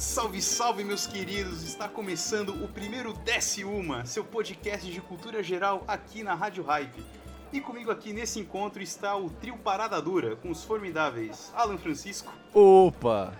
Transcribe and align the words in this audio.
Salve, 0.00 0.40
salve, 0.40 0.82
meus 0.82 1.06
queridos! 1.06 1.62
Está 1.62 1.86
começando 1.86 2.64
o 2.64 2.66
primeiro 2.66 3.12
Desce 3.12 3.64
Uma, 3.64 4.06
seu 4.06 4.24
podcast 4.24 4.90
de 4.90 4.98
cultura 4.98 5.42
geral 5.42 5.84
aqui 5.86 6.22
na 6.22 6.34
Rádio 6.34 6.64
Hype. 6.64 7.04
E 7.52 7.60
comigo 7.60 7.90
aqui 7.90 8.10
nesse 8.10 8.40
encontro 8.40 8.82
está 8.82 9.14
o 9.14 9.28
trio 9.28 9.58
Parada 9.58 10.00
Dura, 10.00 10.36
com 10.36 10.50
os 10.50 10.64
formidáveis 10.64 11.52
Alan 11.54 11.76
Francisco. 11.76 12.32
Opa! 12.54 13.34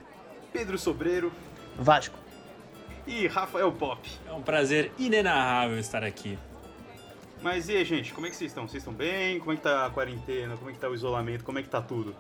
Pedro 0.53 0.79
Sobreiro. 0.79 1.33
Vasco. 1.79 2.19
E 3.07 3.27
Rafael 3.27 3.73
Pop. 3.73 4.07
É 4.29 4.33
um 4.35 4.43
prazer 4.43 4.93
inenarrável 4.99 5.79
estar 5.79 6.05
aqui. 6.05 6.39
Mas 7.41 7.71
e 7.71 7.77
aí, 7.79 7.87
gente, 7.87 8.13
como 8.13 8.27
é 8.27 8.31
que 8.31 8.37
vocês 8.37 8.51
estão? 8.51 8.69
Vocês 8.69 8.83
estão 8.83 8.93
bem? 8.93 9.39
Como 9.39 9.53
é 9.53 9.57
que 9.57 9.63
tá 9.63 9.87
a 9.87 9.91
quarentena? 9.91 10.59
Como 10.59 10.69
é 10.69 10.75
que 10.75 10.79
tá 10.79 10.91
o 10.91 10.95
isolamento? 10.95 11.43
Como 11.43 11.59
é 11.59 11.63
que 11.63 11.71
tá 11.71 11.81
tudo? 11.81 12.15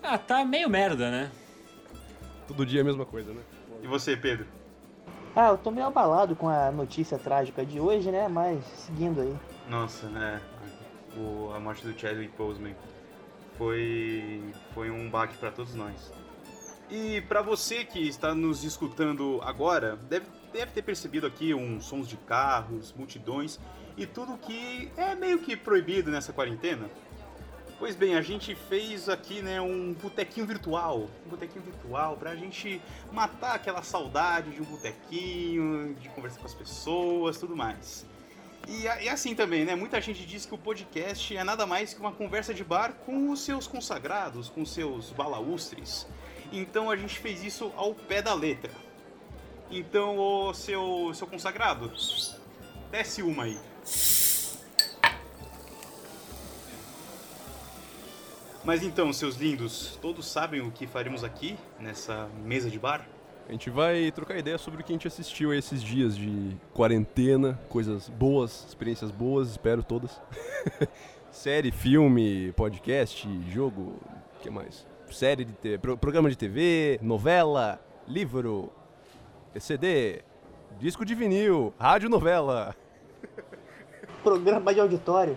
Ah, 0.00 0.16
tá 0.16 0.44
meio 0.44 0.70
merda, 0.70 1.10
né? 1.10 1.32
Todo 2.46 2.64
dia 2.64 2.78
é 2.78 2.82
a 2.82 2.84
mesma 2.84 3.04
coisa, 3.04 3.32
né? 3.32 3.42
E 3.82 3.86
você, 3.86 4.16
Pedro? 4.16 4.46
Ah, 5.34 5.48
eu 5.48 5.58
tô 5.58 5.70
meio 5.70 5.86
abalado 5.86 6.34
com 6.34 6.48
a 6.48 6.70
notícia 6.70 7.18
trágica 7.18 7.64
de 7.64 7.80
hoje, 7.80 8.10
né? 8.10 8.28
Mas 8.28 8.64
seguindo 8.64 9.20
aí. 9.20 9.36
Nossa, 9.68 10.08
né? 10.08 10.40
O, 11.16 11.52
a 11.54 11.60
morte 11.60 11.86
do 11.86 11.98
Chadwick 11.98 12.36
Boseman 12.36 12.74
foi, 13.56 14.42
foi 14.74 14.90
um 14.90 15.08
baque 15.08 15.36
para 15.36 15.50
todos 15.50 15.74
nós. 15.74 16.12
E 16.90 17.20
para 17.22 17.40
você 17.40 17.84
que 17.84 18.00
está 18.08 18.34
nos 18.34 18.64
escutando 18.64 19.40
agora, 19.44 19.96
deve, 20.08 20.26
deve 20.52 20.72
ter 20.72 20.82
percebido 20.82 21.26
aqui 21.26 21.54
uns 21.54 21.84
sons 21.84 22.08
de 22.08 22.16
carros, 22.16 22.92
multidões 22.92 23.60
e 23.96 24.06
tudo 24.06 24.36
que 24.36 24.90
é 24.96 25.14
meio 25.14 25.38
que 25.38 25.56
proibido 25.56 26.10
nessa 26.10 26.32
quarentena. 26.32 26.90
Pois 27.80 27.96
bem, 27.96 28.14
a 28.14 28.20
gente 28.20 28.54
fez 28.54 29.08
aqui 29.08 29.40
né, 29.40 29.58
um 29.58 29.94
botequinho 29.94 30.44
virtual, 30.46 31.08
um 31.24 31.30
botequinho 31.30 31.64
virtual 31.64 32.14
pra 32.14 32.36
gente 32.36 32.78
matar 33.10 33.54
aquela 33.54 33.82
saudade 33.82 34.50
de 34.50 34.60
um 34.60 34.66
botequinho, 34.66 35.94
de 35.94 36.10
conversar 36.10 36.40
com 36.40 36.46
as 36.46 36.52
pessoas, 36.52 37.38
tudo 37.38 37.56
mais. 37.56 38.04
E, 38.68 38.82
e, 38.82 39.08
assim 39.08 39.34
também, 39.34 39.64
né? 39.64 39.74
Muita 39.74 39.98
gente 39.98 40.26
diz 40.26 40.44
que 40.44 40.54
o 40.54 40.58
podcast 40.58 41.34
é 41.34 41.42
nada 41.42 41.64
mais 41.64 41.94
que 41.94 42.00
uma 42.00 42.12
conversa 42.12 42.52
de 42.52 42.62
bar 42.62 42.92
com 43.06 43.30
os 43.30 43.40
seus 43.40 43.66
consagrados, 43.66 44.50
com 44.50 44.60
os 44.60 44.74
seus 44.74 45.10
balaustres. 45.12 46.06
Então 46.52 46.90
a 46.90 46.96
gente 46.96 47.18
fez 47.18 47.42
isso 47.42 47.72
ao 47.76 47.94
pé 47.94 48.20
da 48.20 48.34
letra. 48.34 48.72
Então, 49.70 50.18
o 50.18 50.52
seu, 50.52 51.14
seu 51.14 51.26
consagrado, 51.26 51.90
desce 52.90 53.22
uma 53.22 53.44
aí. 53.44 53.58
Mas 58.62 58.82
então, 58.82 59.10
seus 59.10 59.36
lindos, 59.36 59.98
todos 60.02 60.26
sabem 60.26 60.60
o 60.60 60.70
que 60.70 60.86
faremos 60.86 61.24
aqui, 61.24 61.56
nessa 61.78 62.28
mesa 62.44 62.70
de 62.70 62.78
bar? 62.78 63.06
A 63.48 63.52
gente 63.52 63.70
vai 63.70 64.12
trocar 64.12 64.36
ideia 64.36 64.58
sobre 64.58 64.82
o 64.82 64.84
que 64.84 64.92
a 64.92 64.94
gente 64.94 65.08
assistiu 65.08 65.50
a 65.50 65.56
esses 65.56 65.82
dias 65.82 66.14
de 66.14 66.54
quarentena, 66.74 67.58
coisas 67.70 68.08
boas, 68.10 68.66
experiências 68.68 69.10
boas, 69.10 69.50
espero 69.50 69.82
todas. 69.82 70.20
Série, 71.32 71.70
filme, 71.70 72.52
podcast, 72.52 73.26
jogo, 73.50 73.96
o 74.36 74.40
que 74.42 74.50
mais? 74.50 74.86
Série 75.10 75.44
de 75.44 75.52
TV, 75.54 75.78
programa 75.96 76.28
de 76.28 76.36
TV, 76.36 77.00
novela, 77.02 77.80
livro, 78.06 78.70
CD, 79.58 80.22
disco 80.78 81.04
de 81.04 81.14
vinil, 81.14 81.72
rádio 81.78 82.10
novela. 82.10 82.76
Programa 84.22 84.72
de 84.74 84.80
auditório. 84.80 85.36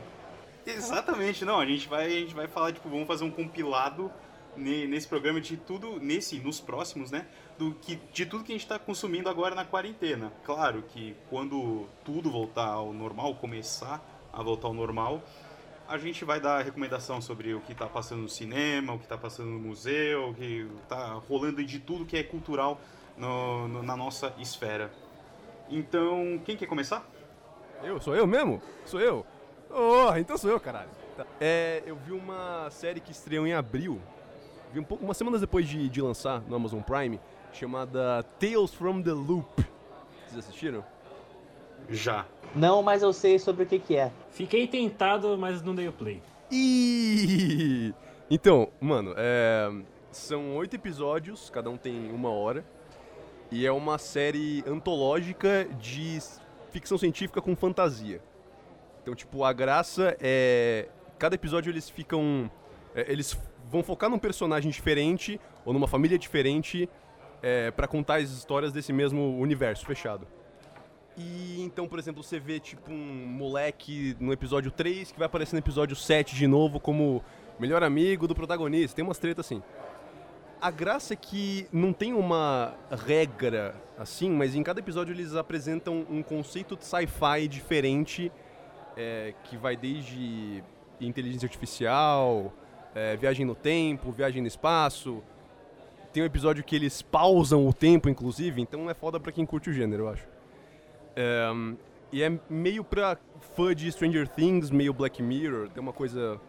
Exatamente, 0.65 1.43
não, 1.43 1.59
a 1.59 1.65
gente 1.65 1.87
vai, 1.87 2.05
a 2.05 2.09
gente 2.09 2.33
vai 2.33 2.47
falar, 2.47 2.71
tipo, 2.71 2.89
vamos 2.89 3.07
fazer 3.07 3.23
um 3.23 3.31
compilado 3.31 4.11
nesse 4.55 5.07
programa 5.07 5.41
de 5.41 5.57
tudo, 5.57 5.99
nesse, 5.99 6.39
nos 6.39 6.59
próximos, 6.59 7.11
né? 7.11 7.25
Do 7.57 7.73
que, 7.73 7.95
de 8.11 8.25
tudo 8.25 8.43
que 8.43 8.51
a 8.51 8.55
gente 8.55 8.63
está 8.63 8.79
consumindo 8.79 9.29
agora 9.29 9.55
na 9.55 9.65
quarentena. 9.65 10.31
Claro 10.43 10.83
que 10.83 11.15
quando 11.29 11.87
tudo 12.03 12.31
voltar 12.31 12.67
ao 12.67 12.93
normal, 12.93 13.35
começar 13.35 14.03
a 14.31 14.41
voltar 14.41 14.67
ao 14.67 14.73
normal, 14.73 15.21
a 15.87 15.97
gente 15.97 16.23
vai 16.23 16.39
dar 16.39 16.63
recomendação 16.63 17.21
sobre 17.21 17.53
o 17.53 17.61
que 17.61 17.73
está 17.73 17.87
passando 17.87 18.21
no 18.21 18.29
cinema, 18.29 18.93
o 18.93 18.97
que 18.97 19.05
está 19.05 19.17
passando 19.17 19.49
no 19.49 19.59
museu, 19.59 20.29
o 20.29 20.33
que 20.33 20.67
está 20.83 21.13
rolando 21.13 21.63
de 21.63 21.79
tudo 21.79 22.05
que 22.05 22.17
é 22.17 22.23
cultural 22.23 22.79
no, 23.17 23.67
no, 23.67 23.83
na 23.83 23.95
nossa 23.95 24.33
esfera. 24.39 24.91
Então, 25.69 26.41
quem 26.45 26.55
quer 26.55 26.67
começar? 26.67 27.07
Eu? 27.83 27.99
Sou 27.99 28.15
eu 28.15 28.25
mesmo? 28.25 28.61
Sou 28.85 28.99
eu? 28.99 29.25
Oh, 29.75 30.15
então 30.15 30.37
sou 30.37 30.51
eu, 30.51 30.59
caralho. 30.59 30.89
Tá. 31.17 31.25
É, 31.41 31.81
eu 31.85 31.95
vi 31.95 32.11
uma 32.11 32.69
série 32.69 32.99
que 32.99 33.11
estreou 33.11 33.47
em 33.47 33.53
abril, 33.53 33.99
vi 34.71 34.79
um 34.79 34.83
pouco, 34.83 35.03
umas 35.03 35.17
semanas 35.17 35.41
depois 35.41 35.67
de, 35.67 35.89
de 35.89 36.01
lançar 36.01 36.41
no 36.41 36.55
Amazon 36.55 36.81
Prime, 36.81 37.19
chamada 37.51 38.23
Tales 38.39 38.73
from 38.73 39.01
the 39.01 39.11
Loop. 39.11 39.65
Vocês 40.27 40.45
assistiram? 40.45 40.85
Já. 41.89 42.25
Não, 42.55 42.83
mas 42.83 43.01
eu 43.01 43.11
sei 43.11 43.39
sobre 43.39 43.63
o 43.63 43.65
que, 43.65 43.79
que 43.79 43.95
é. 43.95 44.11
Fiquei 44.29 44.67
tentado, 44.67 45.35
mas 45.37 45.61
não 45.63 45.73
dei 45.73 45.87
o 45.87 45.93
play. 45.93 46.21
E 46.51 47.93
então, 48.29 48.69
mano, 48.79 49.13
é... 49.17 49.71
são 50.11 50.55
oito 50.55 50.75
episódios, 50.75 51.49
cada 51.49 51.69
um 51.69 51.77
tem 51.77 52.11
uma 52.11 52.29
hora, 52.29 52.63
e 53.51 53.65
é 53.65 53.71
uma 53.71 53.97
série 53.97 54.63
antológica 54.67 55.65
de 55.79 56.19
ficção 56.71 56.97
científica 56.97 57.41
com 57.41 57.55
fantasia. 57.55 58.21
Então, 59.03 59.13
tipo, 59.13 59.43
a 59.43 59.53
graça 59.53 60.17
é. 60.19 60.87
Cada 61.19 61.35
episódio 61.35 61.69
eles 61.69 61.89
ficam. 61.89 62.49
É, 62.95 63.11
eles 63.11 63.37
vão 63.69 63.83
focar 63.83 64.09
num 64.09 64.17
personagem 64.17 64.71
diferente 64.71 65.39
ou 65.65 65.73
numa 65.73 65.87
família 65.87 66.17
diferente 66.17 66.89
é, 67.41 67.69
para 67.71 67.87
contar 67.87 68.15
as 68.15 68.31
histórias 68.31 68.71
desse 68.71 68.93
mesmo 68.93 69.37
universo 69.37 69.85
fechado. 69.85 70.25
E 71.17 71.61
então, 71.61 71.87
por 71.87 71.99
exemplo, 71.99 72.23
você 72.23 72.39
vê 72.39 72.59
tipo 72.59 72.91
um 72.91 73.27
moleque 73.27 74.15
no 74.19 74.33
episódio 74.33 74.71
3 74.71 75.11
que 75.11 75.19
vai 75.19 75.25
aparecer 75.25 75.53
no 75.53 75.59
episódio 75.59 75.95
7 75.95 76.35
de 76.35 76.47
novo 76.47 76.79
como 76.79 77.21
melhor 77.59 77.83
amigo 77.83 78.27
do 78.27 78.33
protagonista. 78.33 78.95
Tem 78.95 79.05
umas 79.05 79.19
tretas 79.19 79.45
assim. 79.45 79.61
A 80.59 80.71
graça 80.71 81.13
é 81.13 81.17
que 81.17 81.67
não 81.73 81.91
tem 81.91 82.13
uma 82.13 82.73
regra 82.89 83.75
assim, 83.97 84.29
mas 84.29 84.55
em 84.55 84.63
cada 84.63 84.79
episódio 84.79 85.13
eles 85.13 85.35
apresentam 85.35 86.05
um 86.09 86.23
conceito 86.23 86.77
de 86.77 86.85
sci-fi 86.85 87.47
diferente 87.49 88.31
é, 88.95 89.33
que 89.43 89.57
vai 89.57 89.75
desde 89.75 90.63
inteligência 90.99 91.45
artificial, 91.45 92.53
é, 92.95 93.15
viagem 93.15 93.45
no 93.45 93.55
tempo, 93.55 94.11
viagem 94.11 94.41
no 94.41 94.47
espaço. 94.47 95.21
Tem 96.11 96.21
um 96.21 96.25
episódio 96.25 96.63
que 96.63 96.75
eles 96.75 97.01
pausam 97.01 97.67
o 97.67 97.73
tempo, 97.73 98.07
inclusive, 98.07 98.61
então 98.61 98.89
é 98.89 98.93
foda 98.93 99.19
pra 99.19 99.31
quem 99.31 99.45
curte 99.45 99.69
o 99.69 99.73
gênero, 99.73 100.03
eu 100.03 100.09
acho. 100.09 100.27
É, 101.15 101.49
e 102.11 102.21
é 102.21 102.31
meio 102.49 102.83
pra 102.83 103.17
fã 103.55 103.73
de 103.73 103.91
Stranger 103.91 104.27
Things, 104.27 104.69
meio 104.69 104.93
Black 104.93 105.21
Mirror, 105.21 105.69
tem 105.69 105.81
uma 105.81 105.93
coisa 105.93 106.39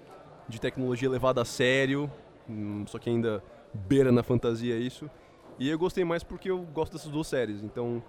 de 0.47 0.60
tecnologia 0.60 1.09
levada 1.09 1.41
a 1.41 1.44
sério, 1.44 2.10
hum, 2.49 2.84
só 2.87 2.99
que 2.99 3.09
ainda 3.09 3.43
beira 3.72 4.12
na 4.12 4.22
fantasia 4.22 4.77
isso. 4.77 5.10
E 5.59 5.71
eu 5.71 5.78
gostei 5.78 6.04
mais 6.04 6.22
porque 6.22 6.50
eu 6.50 6.59
gosto 6.59 6.93
dessas 6.93 7.10
duas 7.10 7.27
séries, 7.27 7.62
então 7.62 8.03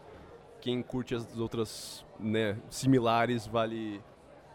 quem 0.59 0.81
curte 0.81 1.15
as 1.15 1.37
outras 1.37 2.05
né, 2.19 2.57
similares 2.69 3.47
vale 3.47 4.01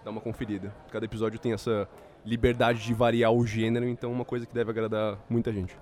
dar 0.05 0.11
uma 0.11 0.21
conferida. 0.21 0.75
Cada 0.91 1.05
episódio 1.05 1.39
tem 1.39 1.53
essa 1.53 1.89
liberdade 2.25 2.83
de 2.83 2.95
variar 2.95 3.33
o 3.33 3.47
gênero, 3.47 3.89
então 3.89 4.11
é 4.11 4.13
uma 4.13 4.25
coisa 4.25 4.47
que 4.47 4.55
deve 4.55 4.71
agradar 4.71 5.19
muita 5.29 5.53
gente. 5.53 5.77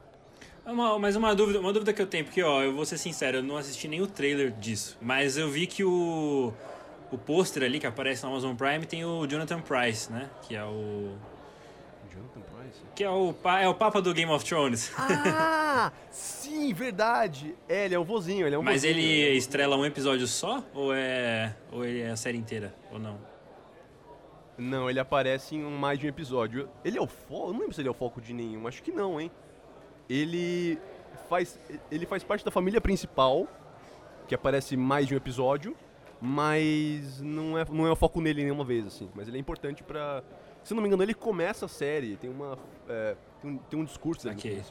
Uma, 0.65 0.99
mas 0.99 1.17
uma 1.17 1.35
dúvida, 1.35 1.61
uma 1.61 1.73
dúvida 1.73 1.93
que 1.93 2.03
eu 2.03 2.07
tenho, 2.07 2.25
porque 2.25 2.43
ó, 2.43 2.63
eu 2.63 2.75
vou 2.75 2.85
ser 2.85 2.99
sincero, 2.99 3.39
eu 3.39 3.43
não 3.43 3.57
assisti 3.57 3.89
nem 3.89 4.03
o 4.03 4.07
trailer 4.07 4.51
disso, 4.51 4.99
mas 5.01 5.39
eu 5.39 5.49
vi 5.49 5.67
que 5.67 5.83
o, 5.83 6.53
o 7.11 7.17
pôster 7.17 7.63
ali 7.63 7.81
que 7.81 7.87
aparece 7.87 8.23
no 8.23 8.31
Amazon 8.31 8.55
Prime 8.55 8.85
tem 8.85 9.05
o 9.05 9.27
Jonathan 9.27 9.63
Price, 9.63 10.13
né? 10.13 10.29
Que 10.43 10.55
é 10.55 10.65
o. 10.65 11.17
Jonathan 12.13 12.41
Price? 12.41 12.81
Que 12.95 13.03
é 13.03 13.11
o, 13.11 13.35
é 13.59 13.69
o 13.69 13.75
Papa 13.75 14.03
do 14.03 14.13
Game 14.13 14.31
of 14.31 14.45
Thrones. 14.45 14.93
Ah! 15.81 15.93
sim, 16.11 16.75
verdade! 16.75 17.55
É, 17.69 17.85
ele 17.85 17.95
é 17.95 17.99
o 17.99 18.05
vozinho, 18.05 18.45
ele 18.47 18.57
é 18.57 18.59
um 18.59 18.63
Mas 18.63 18.83
vozinho, 18.83 18.99
ele 18.99 19.23
é 19.29 19.35
estrela 19.35 19.77
um 19.77 19.87
episódio 19.87 20.27
só? 20.27 20.63
Ou 20.75 20.93
é. 20.93 21.55
Ou 21.71 21.85
ele 21.85 22.01
é 22.01 22.11
a 22.11 22.17
série 22.17 22.37
inteira? 22.37 22.75
Ou 22.91 22.99
não? 22.99 23.17
Não, 24.59 24.91
ele 24.91 24.99
aparece 24.99 25.55
em 25.55 25.63
mais 25.63 25.99
de 25.99 26.07
um 26.07 26.09
episódio. 26.09 26.69
Ele 26.85 26.99
é 26.99 27.01
o 27.01 27.07
foco? 27.07 27.49
Eu 27.49 27.53
não 27.53 27.61
lembro 27.61 27.75
se 27.75 27.81
ele 27.81 27.89
é 27.89 27.91
o 27.91 27.95
foco 27.95 28.21
de 28.21 28.35
nenhum. 28.35 28.67
Acho 28.67 28.83
que 28.83 28.91
não, 28.91 29.21
hein? 29.21 29.31
Ele 30.09 30.79
faz, 31.29 31.59
ele 31.91 32.05
faz 32.07 32.25
parte 32.25 32.45
da 32.45 32.51
família 32.51 32.81
principal, 32.81 33.47
que 34.27 34.35
aparece 34.35 34.77
mais 34.77 35.07
de 35.07 35.15
um 35.15 35.17
episódio, 35.17 35.77
mas 36.21 37.21
não 37.21 37.57
é, 37.59 37.65
não 37.71 37.87
é 37.87 37.91
o 37.91 37.97
foco 37.97 38.21
nele 38.21 38.43
nenhuma 38.43 38.65
vez, 38.65 38.87
assim. 38.87 39.09
Mas 39.15 39.29
ele 39.29 39.37
é 39.37 39.41
importante 39.41 39.83
pra... 39.83 40.23
Se 40.65 40.75
não 40.75 40.83
me 40.83 40.89
engano, 40.89 41.03
ele 41.03 41.15
começa 41.15 41.67
a 41.67 41.69
série, 41.69 42.17
tem 42.17 42.29
uma... 42.29 42.59
É, 42.89 43.17
tem, 43.41 43.51
um, 43.51 43.59
tem 43.59 43.79
um 43.81 43.85
discurso 43.85 44.25
dele. 44.25 44.37
Ok. 44.37 44.63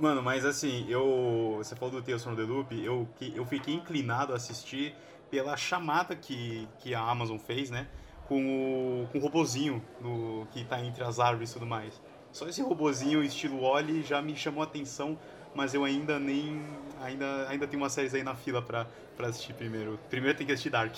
Mano, 0.00 0.22
mas 0.22 0.44
assim, 0.44 0.84
eu. 0.88 1.54
Você 1.58 1.76
falou 1.76 1.94
do 1.94 2.02
Tales 2.02 2.22
from 2.24 2.34
the 2.34 2.42
Loop, 2.42 2.72
eu, 2.84 3.08
que- 3.16 3.32
eu 3.36 3.44
fiquei 3.46 3.72
inclinado 3.72 4.32
a 4.32 4.36
assistir 4.36 4.94
pela 5.30 5.56
chamada 5.56 6.16
que, 6.16 6.68
que 6.80 6.94
a 6.94 7.00
Amazon 7.00 7.38
fez, 7.38 7.70
né? 7.70 7.86
Com 8.28 9.04
o, 9.04 9.08
com 9.08 9.18
o 9.18 9.20
robozinho 9.20 9.82
no, 10.00 10.46
que 10.50 10.64
tá 10.64 10.80
entre 10.80 11.04
as 11.04 11.20
árvores 11.20 11.50
e 11.50 11.54
tudo 11.54 11.66
mais. 11.66 12.00
Só 12.32 12.48
esse 12.48 12.60
robozinho 12.60 13.22
estilo 13.22 13.62
Wally 13.62 14.02
já 14.02 14.20
me 14.20 14.34
chamou 14.36 14.62
a 14.62 14.66
atenção 14.66 15.16
mas 15.56 15.72
eu 15.72 15.84
ainda 15.84 16.18
nem. 16.20 16.62
Ainda, 17.00 17.48
ainda 17.48 17.66
tem 17.66 17.78
umas 17.78 17.92
séries 17.92 18.14
aí 18.14 18.22
na 18.22 18.34
fila 18.34 18.60
pra, 18.60 18.86
pra 19.16 19.28
assistir 19.28 19.54
primeiro. 19.54 19.98
Primeiro 20.10 20.36
tem 20.36 20.46
que 20.46 20.52
assistir 20.52 20.70
Dark. 20.70 20.94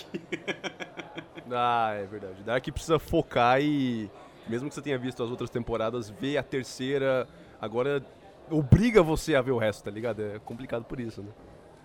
ah, 1.50 1.92
é 1.94 2.04
verdade. 2.06 2.42
Dark 2.42 2.64
precisa 2.64 2.98
focar 2.98 3.60
e. 3.62 4.10
Mesmo 4.48 4.68
que 4.68 4.74
você 4.74 4.82
tenha 4.82 4.98
visto 4.98 5.22
as 5.22 5.30
outras 5.30 5.48
temporadas, 5.48 6.10
ver 6.10 6.36
a 6.36 6.42
terceira. 6.42 7.28
Agora 7.60 8.04
obriga 8.50 9.02
você 9.02 9.34
a 9.36 9.42
ver 9.42 9.52
o 9.52 9.58
resto, 9.58 9.84
tá 9.84 9.90
ligado? 9.90 10.22
É 10.22 10.38
complicado 10.40 10.84
por 10.84 10.98
isso, 10.98 11.22
né? 11.22 11.30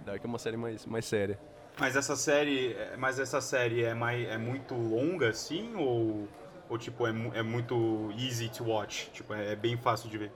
Dark 0.06 0.24
é 0.24 0.28
uma 0.28 0.40
série 0.40 0.58
mais, 0.58 0.86
mais 0.86 1.06
séria. 1.06 1.40
Mas 1.80 1.96
essa 1.96 2.16
série, 2.16 2.76
mas 2.98 3.20
essa 3.20 3.42
série 3.42 3.84
é 3.84 3.94
mais 3.94 4.28
é 4.28 4.38
muito 4.38 4.76
longa 4.76 5.30
assim 5.30 5.74
ou 5.76 6.28
ou 6.70 6.78
tipo 6.78 7.06
é, 7.06 7.12
é 7.36 7.44
muito 7.44 8.12
easy 8.18 8.50
to 8.50 8.66
watch, 8.66 9.10
tipo 9.12 9.34
é, 9.34 9.54
é 9.54 9.56
bem 9.56 9.76
fácil 9.78 10.10
de 10.10 10.18
ver? 10.18 10.32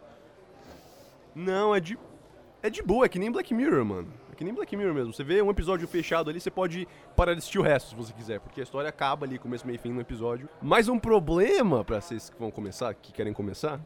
Não, 1.36 1.76
é 1.76 1.80
de 1.80 1.98
é 2.62 2.70
de 2.70 2.82
boa, 2.82 3.06
é 3.06 3.10
que 3.10 3.20
nem 3.20 3.32
Black 3.32 3.54
Mirror, 3.54 3.86
mano. 3.86 4.12
É 4.32 4.36
que 4.36 4.44
nem 4.44 4.54
Black 4.54 4.76
Mirror 4.76 4.94
mesmo. 4.94 5.14
Você 5.14 5.24
vê 5.24 5.42
um 5.42 5.50
episódio 5.52 5.88
fechado 5.88 6.30
ali, 6.30 6.42
você 6.42 6.50
pode 6.50 6.88
parar 7.16 7.34
de 7.34 7.40
assistir 7.40 7.60
o 7.60 7.62
resto 7.62 7.90
se 7.90 7.96
você 7.96 8.12
quiser, 8.12 8.40
porque 8.40 8.60
a 8.60 8.64
história 8.64 8.90
acaba 8.90 9.26
ali, 9.26 9.38
começo, 9.38 9.66
meio 9.66 9.76
e 9.76 9.80
fim 9.80 9.94
no 9.94 10.02
episódio. 10.02 10.50
Mas 10.62 10.88
um 10.88 10.98
problema 10.98 11.84
para 11.84 12.02
vocês 12.02 12.30
que 12.30 12.40
vão 12.40 12.50
começar, 12.50 12.94
que 12.96 13.14
querem 13.14 13.32
começar, 13.32 13.80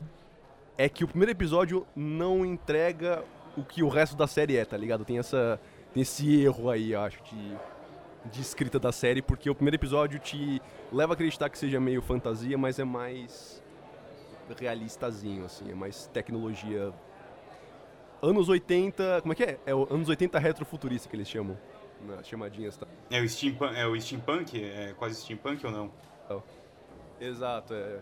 é 0.77 0.87
que 0.87 1.03
o 1.03 1.07
primeiro 1.07 1.31
episódio 1.31 1.85
não 1.95 2.45
entrega 2.45 3.23
o 3.57 3.63
que 3.63 3.83
o 3.83 3.89
resto 3.89 4.15
da 4.15 4.25
série 4.25 4.55
é, 4.55 4.63
tá 4.63 4.77
ligado? 4.77 5.03
Tem 5.03 5.19
essa 5.19 5.59
tem 5.93 6.01
esse 6.01 6.41
erro 6.41 6.69
aí, 6.69 6.91
eu 6.91 7.01
acho, 7.01 7.21
de, 7.23 7.57
de 8.25 8.41
escrita 8.41 8.79
da 8.79 8.91
série, 8.91 9.21
porque 9.21 9.49
o 9.49 9.55
primeiro 9.55 9.75
episódio 9.75 10.19
te 10.19 10.61
leva 10.91 11.13
a 11.13 11.15
acreditar 11.15 11.49
que 11.49 11.57
seja 11.57 11.79
meio 11.79 12.01
fantasia, 12.01 12.57
mas 12.57 12.79
é 12.79 12.83
mais 12.83 13.61
realistazinho, 14.59 15.45
assim, 15.45 15.71
é 15.71 15.75
mais 15.75 16.07
tecnologia. 16.07 16.93
Anos 18.21 18.49
80. 18.49 19.21
Como 19.21 19.33
é 19.33 19.35
que 19.35 19.43
é? 19.43 19.59
É 19.65 19.73
o 19.73 19.91
anos 19.91 20.09
80 20.09 20.37
retrofuturista 20.37 21.09
que 21.09 21.15
eles 21.15 21.27
chamam. 21.27 21.57
Nas 22.05 22.27
chamadinhas, 22.27 22.77
tá? 22.77 22.87
É 23.09 23.21
o 23.21 23.29
steampunk, 23.29 23.75
é 23.75 23.85
o 23.85 23.99
steampunk? 23.99 24.63
É 24.63 24.93
quase 24.97 25.21
steampunk 25.21 25.65
ou 25.65 25.71
não? 25.71 25.91
Exato, 27.19 27.73
é. 27.73 27.99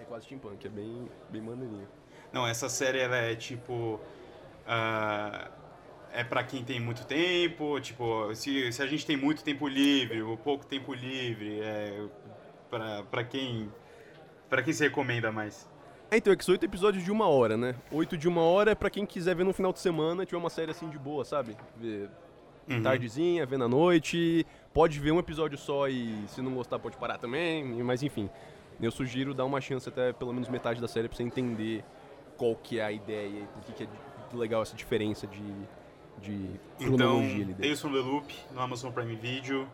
É 0.00 0.04
quase 0.04 0.26
steampunk, 0.26 0.66
é 0.66 0.70
bem, 0.70 1.08
bem 1.30 1.40
maneirinho. 1.40 1.88
Não, 2.32 2.46
essa 2.46 2.68
série 2.68 2.98
ela 2.98 3.16
é 3.16 3.34
tipo. 3.34 3.98
Uh, 4.66 5.50
é 6.12 6.24
para 6.24 6.42
quem 6.42 6.64
tem 6.64 6.80
muito 6.80 7.06
tempo, 7.06 7.80
tipo, 7.80 8.34
se, 8.34 8.72
se 8.72 8.82
a 8.82 8.86
gente 8.86 9.06
tem 9.06 9.16
muito 9.16 9.42
tempo 9.44 9.68
livre 9.68 10.22
ou 10.22 10.36
pouco 10.36 10.66
tempo 10.66 10.92
livre, 10.94 11.60
é 11.60 12.06
para 12.70 13.24
quem 13.24 13.70
para 14.48 14.62
quem 14.62 14.72
se 14.72 14.82
recomenda 14.82 15.30
mais? 15.30 15.68
É, 16.10 16.16
então, 16.16 16.32
é 16.32 16.36
que 16.36 16.44
são 16.44 16.52
oito 16.52 16.64
episódios 16.64 17.04
de 17.04 17.12
uma 17.12 17.28
hora, 17.28 17.56
né? 17.56 17.74
Oito 17.92 18.16
de 18.16 18.26
uma 18.26 18.40
hora 18.40 18.70
é 18.70 18.74
pra 18.74 18.88
quem 18.88 19.04
quiser 19.04 19.36
ver 19.36 19.44
no 19.44 19.52
final 19.52 19.72
de 19.72 19.78
semana, 19.78 20.24
tiver 20.24 20.38
uma 20.38 20.48
série 20.48 20.70
assim 20.70 20.88
de 20.88 20.98
boa, 20.98 21.22
sabe? 21.22 21.54
Ver 21.76 22.08
uhum. 22.68 22.82
tardezinha, 22.82 23.44
ver 23.44 23.58
na 23.58 23.68
noite. 23.68 24.46
Pode 24.72 24.98
ver 25.00 25.12
um 25.12 25.18
episódio 25.18 25.58
só 25.58 25.86
e 25.88 26.24
se 26.28 26.40
não 26.40 26.54
gostar 26.54 26.78
pode 26.78 26.96
parar 26.96 27.18
também, 27.18 27.64
mas 27.82 28.02
enfim. 28.02 28.30
Eu 28.80 28.90
sugiro 28.90 29.34
dar 29.34 29.44
uma 29.44 29.60
chance 29.60 29.88
até 29.88 30.12
pelo 30.12 30.32
menos 30.32 30.48
metade 30.48 30.80
da 30.80 30.88
série 30.88 31.08
pra 31.08 31.16
você 31.16 31.24
entender 31.24 31.84
qual 32.36 32.54
que 32.54 32.78
é 32.78 32.84
a 32.84 32.92
ideia 32.92 33.40
e 33.40 33.46
por 33.46 33.62
que, 33.64 33.72
que 33.72 33.84
é 33.84 33.88
legal 34.36 34.62
essa 34.62 34.76
diferença 34.76 35.26
de, 35.26 35.42
de 36.20 36.48
cronologia 36.78 37.42
então, 37.42 37.54
Tales 37.54 37.80
from 37.80 37.92
the 37.92 37.98
Loop 37.98 38.34
no 38.52 38.60
Amazon 38.60 38.92
Prime 38.92 39.16
Video. 39.16 39.68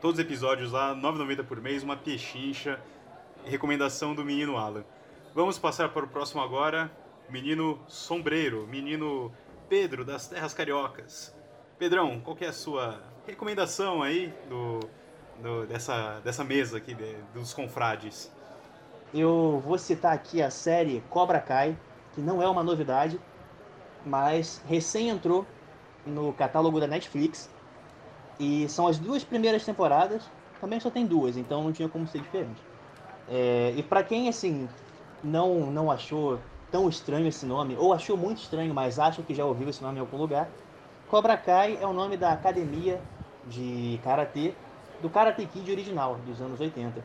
Todos 0.00 0.18
os 0.18 0.24
episódios 0.24 0.72
lá, 0.72 0.94
9,90 0.94 1.44
por 1.44 1.60
mês, 1.60 1.82
uma 1.82 1.96
pechincha. 1.96 2.80
Recomendação 3.44 4.14
do 4.14 4.24
menino 4.24 4.56
Alan. 4.56 4.84
Vamos 5.34 5.58
passar 5.58 5.88
para 5.90 6.04
o 6.04 6.08
próximo 6.08 6.40
agora. 6.40 6.90
Menino 7.28 7.78
Sombreiro, 7.88 8.66
menino 8.66 9.32
Pedro 9.68 10.04
das 10.04 10.28
Terras 10.28 10.52
Cariocas. 10.52 11.34
Pedrão, 11.78 12.20
qual 12.20 12.36
é 12.40 12.46
a 12.46 12.52
sua 12.52 13.02
recomendação 13.26 14.02
aí 14.02 14.32
do, 14.48 14.80
do 15.40 15.66
dessa, 15.66 16.20
dessa 16.20 16.44
mesa 16.44 16.76
aqui 16.76 16.94
de, 16.94 17.16
dos 17.34 17.54
confrades? 17.54 18.30
Eu 19.14 19.62
vou 19.64 19.78
citar 19.78 20.14
aqui 20.14 20.42
a 20.42 20.50
série 20.50 21.02
Cobra 21.10 21.40
Kai, 21.40 21.76
que 22.14 22.20
não 22.20 22.42
é 22.42 22.48
uma 22.48 22.62
novidade, 22.62 23.20
mas 24.04 24.62
recém 24.66 25.08
entrou 25.08 25.46
no 26.06 26.32
catálogo 26.32 26.80
da 26.80 26.86
Netflix. 26.86 27.50
E 28.38 28.68
são 28.68 28.86
as 28.86 28.98
duas 28.98 29.22
primeiras 29.24 29.64
temporadas. 29.64 30.22
Também 30.60 30.80
só 30.80 30.90
tem 30.90 31.06
duas, 31.06 31.36
então 31.36 31.62
não 31.62 31.72
tinha 31.72 31.88
como 31.88 32.06
ser 32.06 32.20
diferente. 32.20 32.60
É, 33.28 33.72
e 33.76 33.82
para 33.82 34.02
quem 34.02 34.28
assim 34.28 34.68
não 35.22 35.70
não 35.70 35.90
achou 35.90 36.38
tão 36.70 36.88
estranho 36.88 37.26
esse 37.26 37.44
nome, 37.44 37.76
ou 37.78 37.92
achou 37.92 38.16
muito 38.16 38.38
estranho, 38.38 38.72
mas 38.74 38.98
acha 38.98 39.22
que 39.22 39.34
já 39.34 39.44
ouviu 39.44 39.68
esse 39.68 39.82
nome 39.82 39.98
em 39.98 40.00
algum 40.00 40.16
lugar, 40.16 40.48
Cobra 41.08 41.36
Kai 41.36 41.78
é 41.80 41.86
o 41.86 41.92
nome 41.92 42.16
da 42.16 42.32
academia 42.32 42.98
de 43.46 44.00
karatê 44.02 44.54
do 45.02 45.10
Karate 45.10 45.44
Kid 45.44 45.70
original 45.70 46.16
dos 46.26 46.40
anos 46.40 46.58
80. 46.58 47.04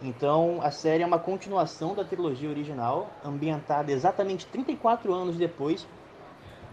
Então 0.00 0.60
a 0.62 0.70
série 0.70 1.02
é 1.02 1.06
uma 1.06 1.18
continuação 1.18 1.94
da 1.94 2.04
trilogia 2.04 2.48
original, 2.48 3.10
ambientada 3.24 3.90
exatamente 3.90 4.46
34 4.46 5.12
anos 5.12 5.36
depois 5.36 5.86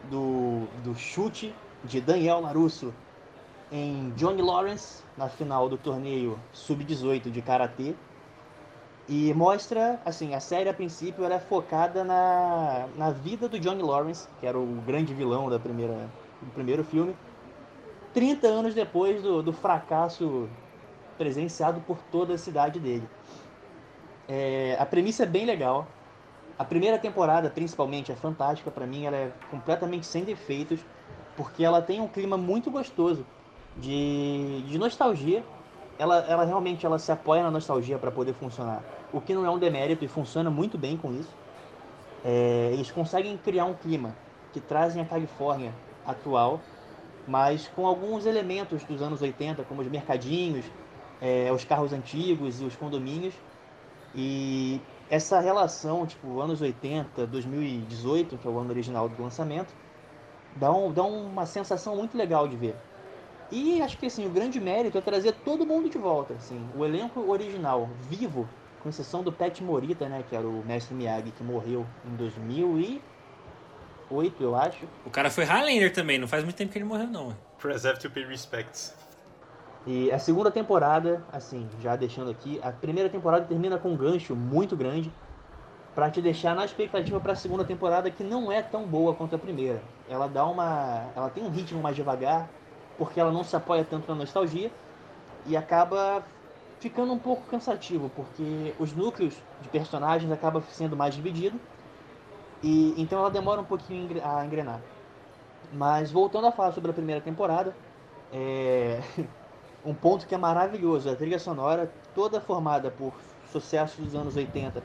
do, 0.09 0.67
do 0.83 0.95
chute 0.95 1.53
de 1.83 2.01
Daniel 2.01 2.41
Larusso 2.41 2.93
em 3.71 4.11
Johnny 4.15 4.41
Lawrence 4.41 5.03
na 5.17 5.27
final 5.27 5.67
do 5.67 5.77
torneio 5.77 6.39
sub-18 6.53 7.29
de 7.29 7.41
karatê. 7.41 7.95
E 9.09 9.33
mostra 9.33 10.01
assim 10.05 10.33
a 10.35 10.39
série 10.39 10.69
a 10.69 10.73
princípio 10.73 11.23
era 11.23 11.39
focada 11.39 12.03
na, 12.03 12.87
na 12.95 13.11
vida 13.11 13.47
do 13.47 13.57
Johnny 13.57 13.81
Lawrence 13.81 14.27
que 14.39 14.45
era 14.45 14.59
o 14.59 14.81
grande 14.85 15.13
vilão 15.13 15.49
da 15.49 15.57
primeira 15.57 16.09
do 16.41 16.51
primeiro 16.51 16.83
filme 16.83 17.15
30 18.13 18.47
anos 18.47 18.73
depois 18.73 19.21
do, 19.23 19.41
do 19.41 19.53
fracasso 19.53 20.49
presenciado 21.17 21.79
por 21.81 21.97
toda 22.11 22.33
a 22.33 22.37
cidade 22.37 22.79
dele. 22.79 23.07
É, 24.27 24.75
a 24.77 24.85
premissa 24.85 25.23
é 25.23 25.25
bem 25.25 25.45
legal 25.45 25.87
a 26.57 26.65
primeira 26.65 26.97
temporada, 26.97 27.49
principalmente, 27.49 28.11
é 28.11 28.15
fantástica 28.15 28.71
para 28.71 28.87
mim. 28.87 29.05
Ela 29.05 29.17
é 29.17 29.31
completamente 29.51 30.05
sem 30.05 30.23
defeitos, 30.23 30.79
porque 31.35 31.63
ela 31.63 31.81
tem 31.81 32.01
um 32.01 32.07
clima 32.07 32.37
muito 32.37 32.71
gostoso 32.71 33.25
de, 33.75 34.63
de 34.63 34.77
nostalgia. 34.77 35.43
Ela, 35.99 36.17
ela 36.27 36.45
realmente 36.45 36.85
ela 36.85 36.97
se 36.97 37.11
apoia 37.11 37.43
na 37.43 37.51
nostalgia 37.51 37.97
para 37.97 38.11
poder 38.11 38.33
funcionar, 38.33 38.83
o 39.11 39.19
que 39.19 39.33
não 39.33 39.45
é 39.45 39.49
um 39.49 39.57
demérito 39.57 40.05
e 40.05 40.07
funciona 40.07 40.49
muito 40.49 40.77
bem 40.77 40.97
com 40.97 41.11
isso. 41.13 41.35
É, 42.23 42.71
eles 42.73 42.91
conseguem 42.91 43.37
criar 43.37 43.65
um 43.65 43.73
clima 43.73 44.15
que 44.51 44.59
trazem 44.59 45.01
a 45.01 45.05
Califórnia 45.05 45.73
atual, 46.05 46.61
mas 47.27 47.67
com 47.67 47.85
alguns 47.85 48.25
elementos 48.25 48.83
dos 48.83 49.01
anos 49.01 49.21
80, 49.21 49.63
como 49.63 49.81
os 49.81 49.87
mercadinhos, 49.87 50.65
é, 51.21 51.51
os 51.51 51.63
carros 51.63 51.93
antigos 51.93 52.61
e 52.61 52.65
os 52.65 52.75
condomínios. 52.75 53.33
E 54.15 54.81
essa 55.09 55.39
relação, 55.39 56.05
tipo, 56.05 56.39
anos 56.41 56.61
80, 56.61 57.25
2018, 57.27 58.37
que 58.37 58.47
é 58.47 58.51
o 58.51 58.59
ano 58.59 58.69
original 58.71 59.07
do 59.07 59.21
lançamento, 59.21 59.73
dá, 60.55 60.71
um, 60.71 60.91
dá 60.91 61.03
uma 61.03 61.45
sensação 61.45 61.95
muito 61.95 62.17
legal 62.17 62.47
de 62.47 62.55
ver. 62.55 62.75
E 63.49 63.81
acho 63.81 63.97
que 63.97 64.05
assim, 64.07 64.25
o 64.25 64.29
grande 64.29 64.59
mérito 64.59 64.97
é 64.97 65.01
trazer 65.01 65.31
todo 65.31 65.65
mundo 65.65 65.89
de 65.89 65.97
volta, 65.97 66.33
assim, 66.33 66.61
o 66.75 66.83
elenco 66.83 67.21
original, 67.29 67.89
vivo, 68.09 68.47
com 68.83 68.89
exceção 68.89 69.23
do 69.23 69.31
Pet 69.31 69.63
Morita, 69.63 70.09
né, 70.09 70.23
que 70.27 70.35
era 70.35 70.45
o 70.45 70.63
mestre 70.65 70.93
Miyagi 70.93 71.31
que 71.31 71.43
morreu 71.43 71.85
em 72.05 72.15
2008, 72.15 73.01
eu 74.43 74.55
acho. 74.55 74.85
O 75.05 75.09
cara 75.09 75.29
foi 75.29 75.45
Highlander 75.45 75.93
também, 75.93 76.17
não 76.17 76.27
faz 76.27 76.43
muito 76.43 76.57
tempo 76.57 76.73
que 76.73 76.77
ele 76.77 76.85
morreu 76.85 77.07
não. 77.07 77.33
Preserve 77.57 78.01
to 78.01 78.11
pay 78.11 78.25
respects. 78.25 78.93
E 79.87 80.11
a 80.11 80.19
segunda 80.19 80.51
temporada, 80.51 81.23
assim, 81.31 81.65
já 81.79 81.95
deixando 81.95 82.29
aqui, 82.29 82.59
a 82.61 82.73
primeira 82.73 83.09
temporada 83.09 83.45
termina 83.45 83.77
com 83.77 83.91
um 83.91 83.95
gancho 83.95 84.35
muito 84.35 84.75
grande 84.75 85.09
para 85.95 86.11
te 86.11 86.21
deixar 86.21 86.53
na 86.53 86.65
expectativa 86.65 87.21
para 87.21 87.31
a 87.31 87.35
segunda 87.37 87.63
temporada 87.63 88.11
que 88.11 88.21
não 88.21 88.51
é 88.51 88.61
tão 88.61 88.85
boa 88.85 89.15
quanto 89.15 89.37
a 89.37 89.39
primeira. 89.39 89.81
Ela 90.09 90.27
dá 90.27 90.45
uma, 90.45 91.05
ela 91.15 91.29
tem 91.29 91.41
um 91.41 91.49
ritmo 91.49 91.81
mais 91.81 91.95
devagar, 91.95 92.49
porque 92.97 93.17
ela 93.17 93.31
não 93.31 93.45
se 93.45 93.55
apoia 93.55 93.85
tanto 93.85 94.09
na 94.09 94.15
nostalgia 94.15 94.69
e 95.45 95.55
acaba 95.55 96.21
ficando 96.81 97.13
um 97.13 97.17
pouco 97.17 97.43
cansativo, 97.49 98.11
porque 98.13 98.75
os 98.77 98.93
núcleos 98.93 99.41
de 99.61 99.69
personagens 99.69 100.29
acabam 100.29 100.61
sendo 100.69 100.97
mais 100.97 101.15
divididos 101.15 101.61
e 102.61 102.93
então 102.97 103.19
ela 103.19 103.31
demora 103.31 103.61
um 103.61 103.65
pouquinho 103.65 104.21
a 104.21 104.45
engrenar. 104.45 104.81
Mas 105.71 106.11
voltando 106.11 106.47
a 106.47 106.51
falar 106.51 106.73
sobre 106.73 106.91
a 106.91 106.93
primeira 106.93 107.21
temporada, 107.21 107.73
é... 108.33 108.99
um 109.85 109.93
ponto 109.93 110.27
que 110.27 110.35
é 110.35 110.37
maravilhoso, 110.37 111.09
a 111.09 111.15
trilha 111.15 111.39
sonora 111.39 111.91
toda 112.13 112.41
formada 112.41 112.91
por 112.91 113.13
sucessos 113.51 114.03
dos 114.03 114.15
anos 114.15 114.35
80 114.35 114.83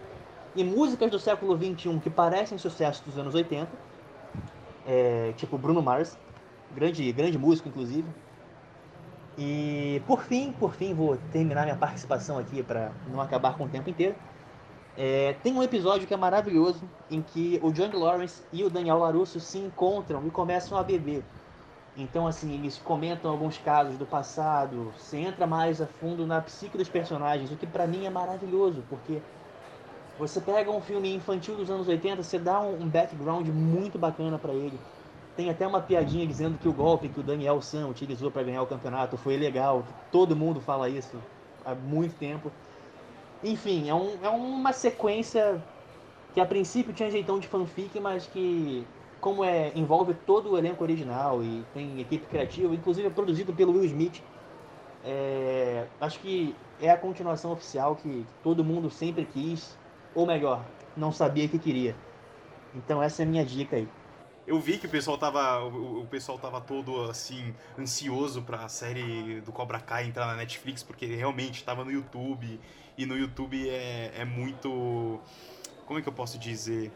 e 0.54 0.62
músicas 0.62 1.10
do 1.10 1.18
século 1.18 1.56
21 1.56 1.98
que 1.98 2.10
parecem 2.10 2.58
sucessos 2.58 3.02
dos 3.04 3.18
anos 3.18 3.34
80, 3.34 3.68
é, 4.86 5.32
tipo 5.36 5.56
Bruno 5.56 5.82
Mars, 5.82 6.18
grande, 6.74 7.10
grande 7.12 7.38
músico 7.38 7.68
inclusive. 7.68 8.06
E 9.38 10.02
por 10.06 10.22
fim, 10.22 10.52
por 10.52 10.74
fim, 10.74 10.92
vou 10.92 11.16
terminar 11.32 11.62
minha 11.62 11.76
participação 11.76 12.38
aqui 12.38 12.62
para 12.62 12.92
não 13.10 13.20
acabar 13.20 13.56
com 13.56 13.64
o 13.64 13.68
tempo 13.68 13.88
inteiro. 13.88 14.14
É, 14.96 15.34
tem 15.42 15.54
um 15.54 15.62
episódio 15.62 16.06
que 16.06 16.12
é 16.12 16.16
maravilhoso 16.16 16.82
em 17.10 17.22
que 17.22 17.58
o 17.62 17.72
John 17.72 17.90
Lawrence 17.94 18.42
e 18.52 18.62
o 18.62 18.68
Daniel 18.68 18.98
LaRusso 18.98 19.40
se 19.40 19.58
encontram 19.58 20.26
e 20.26 20.30
começam 20.30 20.76
a 20.76 20.82
beber. 20.82 21.24
Então, 21.96 22.26
assim, 22.26 22.54
eles 22.54 22.78
comentam 22.78 23.30
alguns 23.30 23.58
casos 23.58 23.98
do 23.98 24.06
passado, 24.06 24.92
você 24.96 25.18
entra 25.18 25.46
mais 25.46 25.80
a 25.80 25.86
fundo 25.86 26.26
na 26.26 26.40
psique 26.40 26.78
dos 26.78 26.88
personagens, 26.88 27.52
o 27.52 27.56
que 27.56 27.66
para 27.66 27.86
mim 27.86 28.06
é 28.06 28.10
maravilhoso, 28.10 28.82
porque 28.88 29.20
você 30.18 30.40
pega 30.40 30.70
um 30.70 30.80
filme 30.80 31.14
infantil 31.14 31.54
dos 31.54 31.70
anos 31.70 31.88
80, 31.88 32.22
você 32.22 32.38
dá 32.38 32.60
um, 32.60 32.88
background 32.88 33.46
muito 33.48 33.98
bacana 33.98 34.38
para 34.38 34.52
ele. 34.52 34.78
Tem 35.36 35.50
até 35.50 35.66
uma 35.66 35.80
piadinha 35.80 36.26
dizendo 36.26 36.58
que 36.58 36.68
o 36.68 36.72
golpe 36.72 37.08
que 37.08 37.20
o 37.20 37.22
Daniel 37.22 37.60
San 37.60 37.88
utilizou 37.88 38.30
para 38.30 38.42
ganhar 38.42 38.62
o 38.62 38.66
campeonato 38.66 39.16
foi 39.16 39.36
legal, 39.36 39.84
todo 40.10 40.36
mundo 40.36 40.60
fala 40.60 40.88
isso 40.88 41.16
há 41.64 41.74
muito 41.74 42.14
tempo. 42.16 42.50
Enfim, 43.42 43.88
é, 43.88 43.94
um, 43.94 44.10
é 44.22 44.28
uma 44.28 44.72
sequência 44.72 45.62
que 46.32 46.40
a 46.40 46.46
princípio 46.46 46.92
tinha 46.92 47.10
jeitão 47.10 47.38
de 47.38 47.48
fanfic, 47.48 47.98
mas 48.00 48.26
que 48.26 48.86
como 49.22 49.44
é 49.44 49.70
envolve 49.76 50.14
todo 50.26 50.50
o 50.50 50.58
elenco 50.58 50.82
original 50.82 51.44
e 51.44 51.64
tem 51.72 52.00
equipe 52.00 52.26
criativa, 52.26 52.74
inclusive 52.74 53.06
é 53.06 53.10
produzido 53.10 53.52
pelo 53.52 53.72
Will 53.72 53.84
Smith, 53.84 54.20
é, 55.04 55.86
acho 56.00 56.18
que 56.18 56.56
é 56.80 56.90
a 56.90 56.96
continuação 56.96 57.52
oficial 57.52 57.94
que 57.94 58.26
todo 58.42 58.64
mundo 58.64 58.90
sempre 58.90 59.24
quis, 59.24 59.78
ou 60.12 60.26
melhor, 60.26 60.64
não 60.96 61.12
sabia 61.12 61.46
que 61.46 61.56
queria. 61.56 61.94
Então 62.74 63.00
essa 63.00 63.22
é 63.22 63.24
a 63.24 63.28
minha 63.28 63.44
dica 63.46 63.76
aí. 63.76 63.88
Eu 64.44 64.58
vi 64.58 64.76
que 64.76 64.86
o 64.86 64.90
pessoal 64.90 65.16
tava, 65.16 65.64
o, 65.66 66.04
pessoal 66.10 66.36
tava 66.36 66.60
todo 66.60 67.02
assim 67.08 67.54
ansioso 67.78 68.42
para 68.42 68.64
a 68.64 68.68
série 68.68 69.40
do 69.42 69.52
Cobra 69.52 69.78
Kai 69.78 70.08
entrar 70.08 70.26
na 70.26 70.34
Netflix 70.34 70.82
porque 70.82 71.06
realmente 71.06 71.54
estava 71.58 71.84
no 71.84 71.92
YouTube 71.92 72.58
e 72.98 73.06
no 73.06 73.16
YouTube 73.16 73.70
é, 73.70 74.10
é 74.16 74.24
muito, 74.24 75.20
como 75.86 76.00
é 76.00 76.02
que 76.02 76.08
eu 76.08 76.12
posso 76.12 76.40
dizer? 76.40 76.90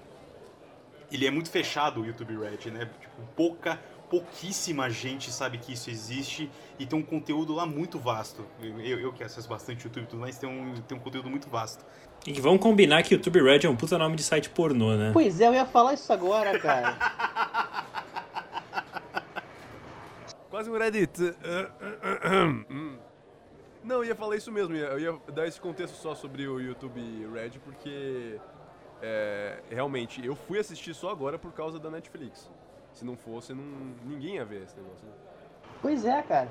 Ele 1.10 1.26
é 1.26 1.30
muito 1.30 1.50
fechado 1.50 2.00
o 2.00 2.06
YouTube 2.06 2.36
Red, 2.36 2.70
né? 2.70 2.88
Tipo, 3.00 3.22
pouca, 3.34 3.80
pouquíssima 4.10 4.90
gente 4.90 5.30
sabe 5.30 5.58
que 5.58 5.72
isso 5.72 5.90
existe 5.90 6.50
e 6.78 6.86
tem 6.86 6.98
um 6.98 7.02
conteúdo 7.02 7.54
lá 7.54 7.66
muito 7.66 7.98
vasto. 7.98 8.44
Eu, 8.60 9.00
eu 9.00 9.12
que 9.12 9.22
acesso 9.22 9.48
bastante 9.48 9.84
YouTube 9.84 10.04
e 10.04 10.06
tudo 10.06 10.20
mais, 10.20 10.38
tem 10.38 10.48
um, 10.48 10.74
tem 10.74 10.96
um 10.96 11.00
conteúdo 11.00 11.30
muito 11.30 11.48
vasto. 11.48 11.84
E 12.26 12.32
vamos 12.40 12.60
combinar 12.60 13.02
que 13.02 13.14
o 13.14 13.16
YouTube 13.16 13.42
Red 13.42 13.60
é 13.64 13.68
um 13.68 13.76
puta 13.76 13.96
nome 13.98 14.16
de 14.16 14.22
site 14.22 14.50
pornô, 14.50 14.96
né? 14.96 15.10
Pois 15.12 15.40
é, 15.40 15.46
eu 15.46 15.54
ia 15.54 15.66
falar 15.66 15.94
isso 15.94 16.12
agora, 16.12 16.58
cara. 16.58 16.96
Quase 20.50 20.70
um 20.70 20.78
Reddit. 20.78 21.34
Não, 23.84 23.96
eu 23.96 24.04
ia 24.04 24.16
falar 24.16 24.36
isso 24.36 24.50
mesmo. 24.50 24.74
Eu 24.74 24.98
ia 24.98 25.16
dar 25.32 25.46
esse 25.46 25.60
contexto 25.60 25.94
só 25.94 26.14
sobre 26.14 26.48
o 26.48 26.58
YouTube 26.58 27.00
Red, 27.32 27.60
porque 27.64 28.40
é, 29.08 29.60
realmente, 29.70 30.24
eu 30.24 30.34
fui 30.34 30.58
assistir 30.58 30.92
só 30.92 31.10
agora 31.10 31.38
por 31.38 31.52
causa 31.52 31.78
da 31.78 31.88
Netflix. 31.88 32.50
Se 32.92 33.04
não 33.04 33.16
fosse, 33.16 33.54
não, 33.54 33.62
ninguém 34.04 34.34
ia 34.34 34.44
ver 34.44 34.64
esse 34.64 34.76
negócio. 34.76 35.06
Né? 35.06 35.12
Pois 35.80 36.04
é, 36.04 36.20
cara. 36.22 36.50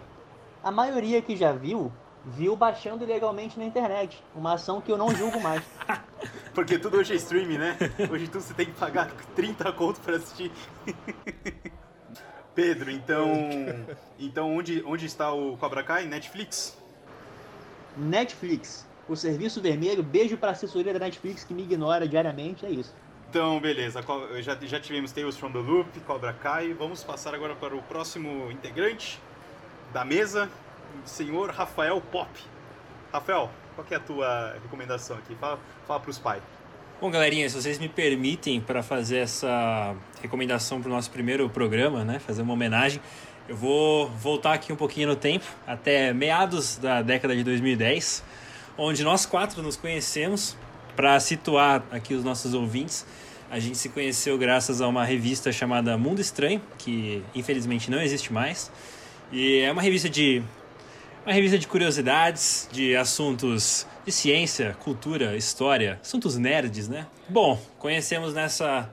A 0.64 0.72
maioria 0.72 1.22
que 1.22 1.36
já 1.36 1.52
viu, 1.52 1.92
viu 2.24 2.56
baixando 2.56 3.04
ilegalmente 3.04 3.60
na 3.60 3.66
internet. 3.66 4.24
Uma 4.34 4.54
ação 4.54 4.80
que 4.80 4.90
eu 4.90 4.98
não 4.98 5.14
julgo 5.14 5.42
mais. 5.42 5.64
Porque 6.56 6.80
tudo 6.80 6.98
hoje 6.98 7.12
é 7.12 7.18
streaming, 7.18 7.58
né? 7.58 7.78
Hoje 8.10 8.30
tudo 8.30 8.42
você 8.42 8.54
tem 8.54 8.68
que 8.68 8.80
pagar 8.80 9.12
30 9.36 9.74
conto 9.74 10.00
pra 10.00 10.16
assistir. 10.16 10.50
Pedro, 12.56 12.90
então. 12.90 13.28
Então 14.18 14.56
onde, 14.56 14.82
onde 14.86 15.06
está 15.06 15.34
o 15.34 15.58
Cobra 15.58 15.84
Kai? 15.84 16.06
Netflix? 16.06 16.78
Netflix 17.98 18.88
o 19.08 19.16
Serviço 19.16 19.62
Vermelho, 19.62 20.02
beijo 20.02 20.38
para 20.38 20.50
a 20.50 20.52
assessoria 20.52 20.94
da 20.94 21.00
Netflix 21.00 21.44
que 21.44 21.54
me 21.54 21.64
ignora 21.64 22.08
diariamente, 22.08 22.66
é 22.66 22.70
isso. 22.70 22.94
Então, 23.30 23.60
beleza. 23.60 24.04
Já, 24.42 24.58
já 24.62 24.80
tivemos 24.80 25.12
Tales 25.12 25.38
from 25.38 25.52
the 25.52 25.60
Loop, 25.60 26.00
Cobra 26.02 26.34
Kai. 26.34 26.74
Vamos 26.74 27.04
passar 27.04 27.36
agora 27.36 27.54
para 27.56 27.76
o 27.76 27.82
próximo 27.84 28.50
integrante 28.52 29.20
da 29.92 30.06
mesa, 30.06 30.50
o 31.04 31.08
senhor 31.08 31.50
Rafael 31.50 32.00
Pop. 32.00 32.30
Rafael, 33.12 33.52
qual 33.76 33.86
é 33.92 33.96
a 33.96 34.00
tua 34.00 34.54
recomendação 34.64 35.18
aqui? 35.18 35.36
Fala, 35.36 35.60
fala 35.86 36.00
para 36.00 36.10
os 36.10 36.18
pais. 36.18 36.42
Bom, 37.02 37.12
galerinha, 37.12 37.50
se 37.50 37.62
vocês 37.62 37.78
me 37.78 37.90
permitem 37.90 38.62
para 38.62 38.82
fazer 38.82 39.18
essa 39.18 39.94
recomendação 40.22 40.82
para 40.82 40.90
o 40.90 40.94
nosso 40.94 41.12
primeiro 41.12 41.50
programa, 41.50 42.06
né, 42.06 42.20
fazer 42.20 42.42
uma 42.42 42.54
homenagem, 42.54 43.02
eu 43.50 43.56
vou 43.56 44.08
voltar 44.10 44.54
aqui 44.54 44.72
um 44.72 44.78
pouquinho 44.78 45.10
no 45.10 45.16
tempo, 45.16 45.46
até 45.68 46.14
meados 46.14 46.78
da 46.78 47.02
década 47.02 47.36
de 47.36 47.44
2010 47.44 48.24
onde 48.78 49.04
nós 49.04 49.26
quatro 49.26 49.62
nos 49.62 49.76
conhecemos. 49.76 50.56
Para 50.96 51.20
situar 51.20 51.84
aqui 51.92 52.14
os 52.14 52.24
nossos 52.24 52.54
ouvintes, 52.54 53.06
a 53.52 53.60
gente 53.60 53.78
se 53.78 53.90
conheceu 53.90 54.38
graças 54.38 54.80
a 54.80 54.88
uma 54.88 55.04
revista 55.04 55.52
chamada 55.52 55.98
Mundo 55.98 56.22
Estranho, 56.22 56.62
que 56.78 57.22
infelizmente 57.36 57.92
não 57.92 58.02
existe 58.02 58.32
mais. 58.32 58.72
E 59.32 59.60
é 59.60 59.72
uma 59.72 59.82
revista 59.82 60.10
de 60.10 60.42
uma 61.26 61.34
revista 61.34 61.58
de 61.58 61.68
curiosidades, 61.68 62.70
de 62.72 62.96
assuntos 62.96 63.88
de 64.06 64.12
ciência, 64.12 64.78
cultura, 64.80 65.36
história, 65.36 66.00
assuntos 66.02 66.38
nerds, 66.38 66.88
né? 66.88 67.08
Bom, 67.28 67.60
conhecemos 67.80 68.34
nessa, 68.34 68.88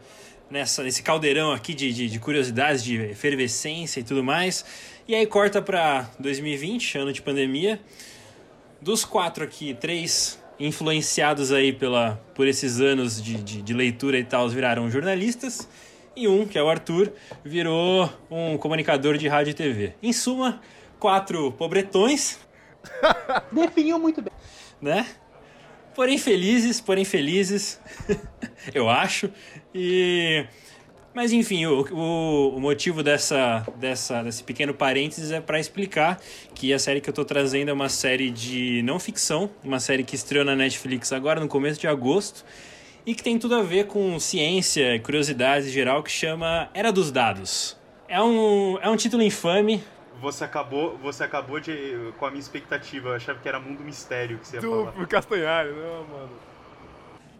nessa 0.51 0.83
nesse 0.83 1.03
caldeirão 1.03 1.53
aqui 1.53 1.75
de, 1.75 1.93
de, 1.93 2.09
de 2.09 2.19
curiosidades, 2.19 2.83
de 2.83 2.97
efervescência 2.97 4.01
e 4.01 4.03
tudo 4.03 4.25
mais. 4.25 4.65
E 5.07 5.15
aí 5.15 5.27
corta 5.27 5.61
para 5.61 6.09
2020, 6.19 6.99
ano 6.99 7.13
de 7.13 7.21
pandemia. 7.21 7.79
Dos 8.83 9.05
quatro 9.05 9.45
aqui, 9.45 9.75
três 9.75 10.43
influenciados 10.59 11.53
aí 11.53 11.73
pela, 11.73 12.21
por 12.35 12.49
esses 12.49 12.81
anos 12.81 13.23
de, 13.23 13.37
de, 13.37 13.63
de 13.63 13.73
leitura 13.73 14.19
e 14.19 14.25
tal, 14.25 14.49
viraram 14.49 14.91
jornalistas. 14.91 15.69
E 16.17 16.27
um, 16.27 16.45
que 16.45 16.59
é 16.59 16.63
o 16.63 16.69
Arthur, 16.69 17.13
virou 17.45 18.11
um 18.29 18.59
comunicador 18.59 19.17
de 19.17 19.29
rádio 19.29 19.53
e 19.53 19.55
TV. 19.55 19.95
Em 20.03 20.13
suma, 20.13 20.61
quatro 20.99 21.53
pobretões. 21.53 22.41
Definiu 23.53 24.01
muito 24.01 24.21
bem. 24.21 24.33
Né? 24.81 25.07
Porém 25.95 26.19
felizes, 26.19 26.81
porém 26.81 27.05
felizes, 27.05 27.81
eu 28.75 28.91
acho. 28.91 29.31
E 29.73 30.45
mas 31.15 31.33
enfim, 31.33 31.67
o, 31.67 31.87
o, 31.93 32.57
o, 32.57 32.61
motivo 32.61 33.03
dessa, 33.03 33.67
dessa, 33.77 34.23
desse 34.23 34.43
pequeno 34.43 34.73
parênteses 34.73 35.31
é 35.31 35.41
para 35.41 35.61
explicar 35.61 36.21
que 36.55 36.73
a 36.73 36.79
série 36.79 37.01
que 37.01 37.09
eu 37.09 37.13
estou 37.13 37.25
trazendo 37.25 37.69
é 37.69 37.73
uma 37.73 37.89
série 37.89 38.31
de 38.31 38.83
não 38.83 38.99
ficção, 38.99 39.51
uma 39.63 39.79
série 39.79 40.05
que 40.05 40.15
estreou 40.15 40.45
na 40.45 40.57
Netflix 40.57 41.13
agora 41.13 41.39
no 41.39 41.49
começo 41.49 41.79
de 41.79 41.87
agosto 41.87 42.45
e 43.05 43.15
que 43.15 43.23
tem 43.23 43.39
tudo 43.39 43.57
a 43.57 43.63
ver 43.63 43.87
com 43.89 44.19
ciência 44.19 44.95
e 44.95 45.01
curiosidades 45.01 45.69
em 45.69 45.71
geral, 45.71 46.03
que 46.03 46.11
chama 46.11 46.71
Era 46.73 46.91
dos 46.91 47.11
Dados. 47.11 47.77
É 48.09 48.23
um, 48.23 48.79
é 48.81 48.89
um 48.89 48.97
título 48.97 49.23
infame. 49.23 49.83
Você 50.21 50.45
acabou, 50.45 50.97
você 50.99 51.25
acabou 51.25 51.59
de, 51.59 52.13
com 52.19 52.27
a 52.27 52.31
minha 52.31 52.41
expectativa, 52.41 53.11
eu 53.11 53.15
achava 53.17 53.39
que 53.39 53.49
era 53.49 53.59
Mundo 53.59 53.83
Mistério 53.83 54.39
que 54.39 54.47
você 54.47 54.57
ia 54.57 54.63
do, 54.63 54.85
falar. 54.85 55.07
Castanhari, 55.09 55.71
não, 55.71 56.05
mano. 56.05 56.31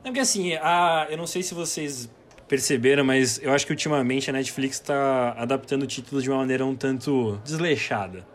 É 0.05 0.09
porque 0.09 0.21
assim, 0.21 0.55
a, 0.57 1.07
eu 1.09 1.17
não 1.17 1.27
sei 1.27 1.43
se 1.45 1.55
vocês 1.55 2.11
perceberam, 2.53 3.03
mas 3.03 3.41
eu 3.43 3.51
acho 3.51 3.65
que 3.65 3.73
ultimamente 3.73 4.29
a 4.29 4.33
Netflix 4.35 4.77
está 4.77 5.31
adaptando 5.39 5.85
o 5.85 5.87
título 5.87 6.21
de 6.21 6.29
uma 6.29 6.37
maneira 6.37 6.67
um 6.67 6.77
tanto 6.77 7.41
desleixada. 7.43 8.27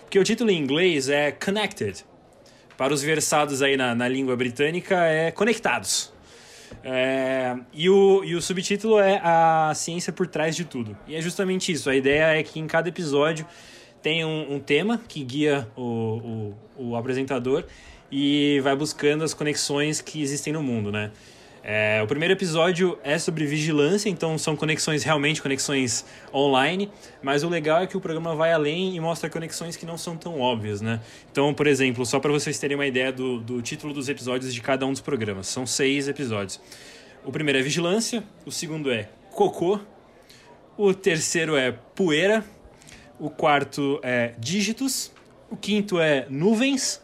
Porque 0.00 0.18
o 0.18 0.24
título 0.24 0.50
em 0.50 0.58
inglês 0.58 1.08
é 1.08 1.30
Connected. 1.30 2.04
Para 2.76 2.92
os 2.92 3.00
versados 3.00 3.62
aí 3.62 3.76
na, 3.76 3.94
na 3.94 4.08
língua 4.08 4.34
britânica, 4.34 4.96
é 5.04 5.30
Conectados. 5.30 6.12
É, 6.82 7.56
e, 7.72 7.88
o, 7.88 8.24
e 8.24 8.34
o 8.34 8.42
subtítulo 8.42 8.98
é 8.98 9.20
A 9.22 9.72
Ciência 9.76 10.12
por 10.12 10.26
Trás 10.26 10.56
de 10.56 10.64
Tudo. 10.64 10.98
E 11.06 11.14
é 11.14 11.22
justamente 11.22 11.70
isso. 11.70 11.88
A 11.88 11.94
ideia 11.94 12.40
é 12.40 12.42
que 12.42 12.58
em 12.58 12.66
cada 12.66 12.88
episódio 12.88 13.46
tem 14.02 14.24
um, 14.24 14.54
um 14.54 14.58
tema 14.58 15.00
que 15.06 15.22
guia 15.22 15.68
o, 15.76 16.54
o, 16.76 16.88
o 16.88 16.96
apresentador 16.96 17.64
e 18.10 18.58
vai 18.64 18.74
buscando 18.74 19.22
as 19.22 19.32
conexões 19.32 20.00
que 20.00 20.20
existem 20.20 20.52
no 20.52 20.60
mundo, 20.60 20.90
né? 20.90 21.12
É, 21.62 22.00
o 22.02 22.06
primeiro 22.06 22.32
episódio 22.32 22.98
é 23.04 23.18
sobre 23.18 23.44
vigilância, 23.44 24.08
então 24.08 24.38
são 24.38 24.56
conexões 24.56 25.02
realmente 25.02 25.42
conexões 25.42 26.06
online, 26.32 26.90
mas 27.22 27.42
o 27.42 27.48
legal 27.50 27.82
é 27.82 27.86
que 27.86 27.96
o 27.96 28.00
programa 28.00 28.34
vai 28.34 28.52
além 28.52 28.96
e 28.96 29.00
mostra 29.00 29.28
conexões 29.28 29.76
que 29.76 29.84
não 29.84 29.98
são 29.98 30.16
tão 30.16 30.40
óbvias, 30.40 30.80
né? 30.80 31.00
Então, 31.30 31.52
por 31.52 31.66
exemplo, 31.66 32.06
só 32.06 32.18
para 32.18 32.32
vocês 32.32 32.58
terem 32.58 32.76
uma 32.76 32.86
ideia 32.86 33.12
do, 33.12 33.40
do 33.40 33.60
título 33.60 33.92
dos 33.92 34.08
episódios 34.08 34.54
de 34.54 34.60
cada 34.62 34.86
um 34.86 34.92
dos 34.92 35.02
programas, 35.02 35.48
são 35.48 35.66
seis 35.66 36.08
episódios. 36.08 36.58
O 37.24 37.30
primeiro 37.30 37.58
é 37.58 37.62
vigilância, 37.62 38.24
o 38.46 38.50
segundo 38.50 38.90
é 38.90 39.10
cocô, 39.30 39.78
o 40.78 40.94
terceiro 40.94 41.56
é 41.56 41.72
poeira, 41.72 42.42
o 43.18 43.28
quarto 43.28 44.00
é 44.02 44.32
dígitos, 44.38 45.12
o 45.50 45.56
quinto 45.56 46.00
é 46.00 46.26
nuvens 46.30 47.02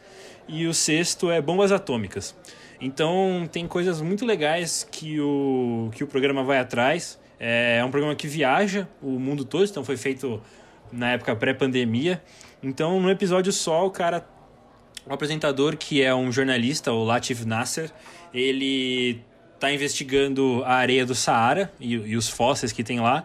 e 0.49 0.67
o 0.67 0.73
sexto 0.73 1.31
é 1.31 1.43
bombas 1.43 1.71
atômicas. 1.71 2.35
Então 2.81 3.49
tem 3.51 3.67
coisas 3.67 4.01
muito 4.01 4.25
legais 4.25 4.87
que 4.91 5.21
o, 5.21 5.91
que 5.95 6.05
o 6.05 6.07
programa 6.07 6.43
vai 6.45 6.59
atrás. 6.59 7.19
É, 7.39 7.79
é 7.81 7.85
um 7.85 7.91
programa 7.91 8.15
que 8.15 8.27
viaja 8.27 8.89
o 9.03 9.19
mundo 9.19 9.45
todo, 9.45 9.65
então 9.65 9.85
foi 9.85 9.97
feito 9.97 10.43
na 10.93 11.13
época 11.13 11.35
pré-pandemia. 11.37 12.23
Então, 12.63 13.01
no 13.01 13.11
episódio 13.11 13.53
só, 13.53 13.87
o 13.87 13.91
cara 13.91 14.27
o 15.07 15.13
apresentador, 15.13 15.77
que 15.77 16.03
é 16.03 16.13
um 16.15 16.33
jornalista, 16.33 16.93
o 16.93 17.05
Latif 17.05 17.45
Nasser, 17.45 17.93
ele 18.35 19.23
está 19.55 19.73
investigando 19.73 20.63
a 20.65 20.75
areia 20.75 21.07
do 21.07 21.15
Saara 21.15 21.73
e, 21.79 21.95
e, 21.95 22.17
os 22.17 22.29
fósseis 22.29 22.73
que 22.73 22.83
tem 22.83 23.01
lá. 23.01 23.25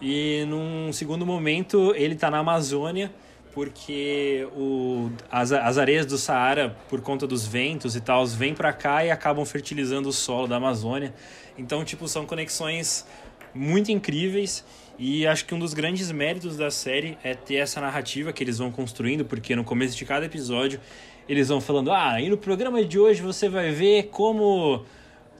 E 0.00 0.44
num 0.46 0.92
segundo 0.92 1.26
momento 1.26 1.92
ele 1.96 2.14
está 2.14 2.30
na 2.30 2.38
Amazônia 2.38 3.10
porque 3.56 4.46
o, 4.54 5.10
as, 5.30 5.50
as 5.50 5.78
areias 5.78 6.04
do 6.04 6.18
Saara, 6.18 6.76
por 6.90 7.00
conta 7.00 7.26
dos 7.26 7.46
ventos 7.46 7.96
e 7.96 8.02
tal, 8.02 8.26
vêm 8.26 8.52
para 8.52 8.70
cá 8.70 9.02
e 9.02 9.10
acabam 9.10 9.46
fertilizando 9.46 10.10
o 10.10 10.12
solo 10.12 10.46
da 10.46 10.56
Amazônia. 10.56 11.14
Então, 11.56 11.82
tipo, 11.82 12.06
são 12.06 12.26
conexões 12.26 13.06
muito 13.54 13.90
incríveis 13.90 14.62
e 14.98 15.26
acho 15.26 15.46
que 15.46 15.54
um 15.54 15.58
dos 15.58 15.72
grandes 15.72 16.12
méritos 16.12 16.54
da 16.58 16.70
série 16.70 17.16
é 17.24 17.32
ter 17.32 17.54
essa 17.54 17.80
narrativa 17.80 18.30
que 18.30 18.44
eles 18.44 18.58
vão 18.58 18.70
construindo, 18.70 19.24
porque 19.24 19.56
no 19.56 19.64
começo 19.64 19.96
de 19.96 20.04
cada 20.04 20.26
episódio 20.26 20.78
eles 21.26 21.48
vão 21.48 21.58
falando: 21.58 21.90
"Ah, 21.90 22.20
e 22.20 22.28
no 22.28 22.36
programa 22.36 22.84
de 22.84 22.98
hoje 22.98 23.22
você 23.22 23.48
vai 23.48 23.70
ver 23.70 24.08
como 24.08 24.84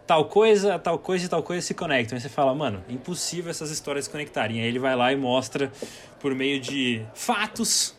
tal 0.07 0.25
coisa, 0.25 0.79
tal 0.79 0.99
coisa 0.99 1.27
e 1.27 1.29
tal 1.29 1.43
coisa 1.43 1.61
se 1.61 1.75
conectam". 1.75 2.17
Aí 2.17 2.23
você 2.23 2.31
fala: 2.31 2.55
"Mano, 2.55 2.83
impossível 2.89 3.51
essas 3.51 3.71
histórias 3.71 4.07
se 4.07 4.11
conectarem". 4.11 4.63
Aí 4.63 4.67
ele 4.67 4.79
vai 4.79 4.97
lá 4.97 5.13
e 5.13 5.17
mostra 5.17 5.71
por 6.19 6.35
meio 6.35 6.59
de 6.59 7.03
fatos 7.13 7.95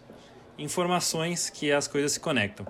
informações 0.57 1.49
que 1.49 1.71
as 1.71 1.87
coisas 1.87 2.13
se 2.13 2.19
conectam. 2.19 2.65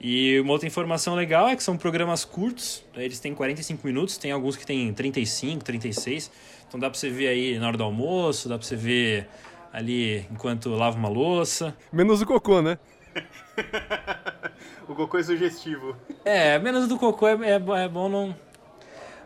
E 0.00 0.38
uma 0.40 0.52
outra 0.52 0.66
informação 0.66 1.14
legal 1.14 1.48
é 1.48 1.56
que 1.56 1.62
são 1.62 1.76
programas 1.76 2.24
curtos, 2.24 2.84
eles 2.94 3.18
têm 3.20 3.34
45 3.34 3.86
minutos, 3.86 4.18
tem 4.18 4.32
alguns 4.32 4.56
que 4.56 4.66
têm 4.66 4.92
35, 4.92 5.64
36. 5.64 6.30
Então 6.68 6.78
dá 6.78 6.90
pra 6.90 6.98
você 6.98 7.08
ver 7.08 7.28
aí 7.28 7.58
na 7.58 7.68
hora 7.68 7.76
do 7.76 7.84
almoço, 7.84 8.48
dá 8.48 8.58
pra 8.58 8.66
você 8.66 8.76
ver 8.76 9.26
ali 9.72 10.26
enquanto 10.30 10.68
lava 10.70 10.98
uma 10.98 11.08
louça. 11.08 11.74
Menos 11.92 12.20
o 12.20 12.26
cocô, 12.26 12.60
né? 12.60 12.78
o 14.86 14.94
cocô 14.94 15.18
é 15.18 15.22
sugestivo. 15.22 15.96
É, 16.24 16.58
menos 16.58 16.86
do 16.88 16.98
cocô 16.98 17.26
é, 17.26 17.36
é, 17.42 17.54
é 17.54 17.88
bom 17.88 18.08
não. 18.08 18.36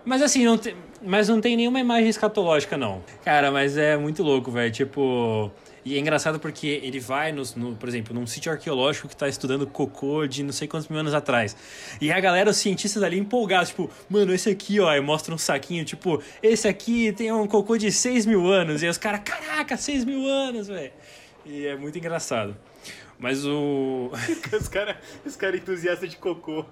Mas 0.04 0.22
assim, 0.22 0.44
não 0.44 0.56
tem, 0.56 0.74
mas 1.02 1.28
não 1.28 1.40
tem 1.40 1.56
nenhuma 1.56 1.80
imagem 1.80 2.08
escatológica, 2.08 2.76
não. 2.76 3.02
Cara, 3.24 3.50
mas 3.50 3.76
é 3.76 3.96
muito 3.96 4.22
louco, 4.22 4.50
velho. 4.50 4.72
Tipo, 4.72 5.50
e 5.88 5.96
é 5.96 5.98
engraçado 5.98 6.38
porque 6.38 6.66
ele 6.66 7.00
vai, 7.00 7.32
no, 7.32 7.42
no, 7.56 7.74
por 7.74 7.88
exemplo, 7.88 8.14
num 8.14 8.26
sítio 8.26 8.52
arqueológico 8.52 9.08
que 9.08 9.14
está 9.14 9.26
estudando 9.26 9.66
cocô 9.66 10.26
de 10.26 10.42
não 10.42 10.52
sei 10.52 10.68
quantos 10.68 10.86
mil 10.86 11.00
anos 11.00 11.14
atrás. 11.14 11.56
E 11.98 12.12
a 12.12 12.20
galera, 12.20 12.50
os 12.50 12.58
cientistas 12.58 13.02
ali 13.02 13.18
empolgados, 13.18 13.70
tipo, 13.70 13.90
mano, 14.10 14.34
esse 14.34 14.50
aqui, 14.50 14.78
ó, 14.80 14.94
e 14.94 15.00
mostra 15.00 15.34
um 15.34 15.38
saquinho, 15.38 15.86
tipo, 15.86 16.22
esse 16.42 16.68
aqui 16.68 17.10
tem 17.12 17.32
um 17.32 17.46
cocô 17.46 17.78
de 17.78 17.90
6 17.90 18.26
mil 18.26 18.46
anos. 18.46 18.82
E 18.82 18.86
os 18.86 18.98
caras, 18.98 19.22
caraca, 19.24 19.78
6 19.78 20.04
mil 20.04 20.26
anos, 20.26 20.68
velho. 20.68 20.92
E 21.46 21.66
é 21.66 21.74
muito 21.74 21.96
engraçado. 21.96 22.54
Mas 23.18 23.46
o. 23.46 24.10
os 24.52 24.68
caras 24.68 24.96
os 25.24 25.36
cara 25.36 25.56
entusiastas 25.56 26.10
de 26.10 26.18
cocô. 26.18 26.66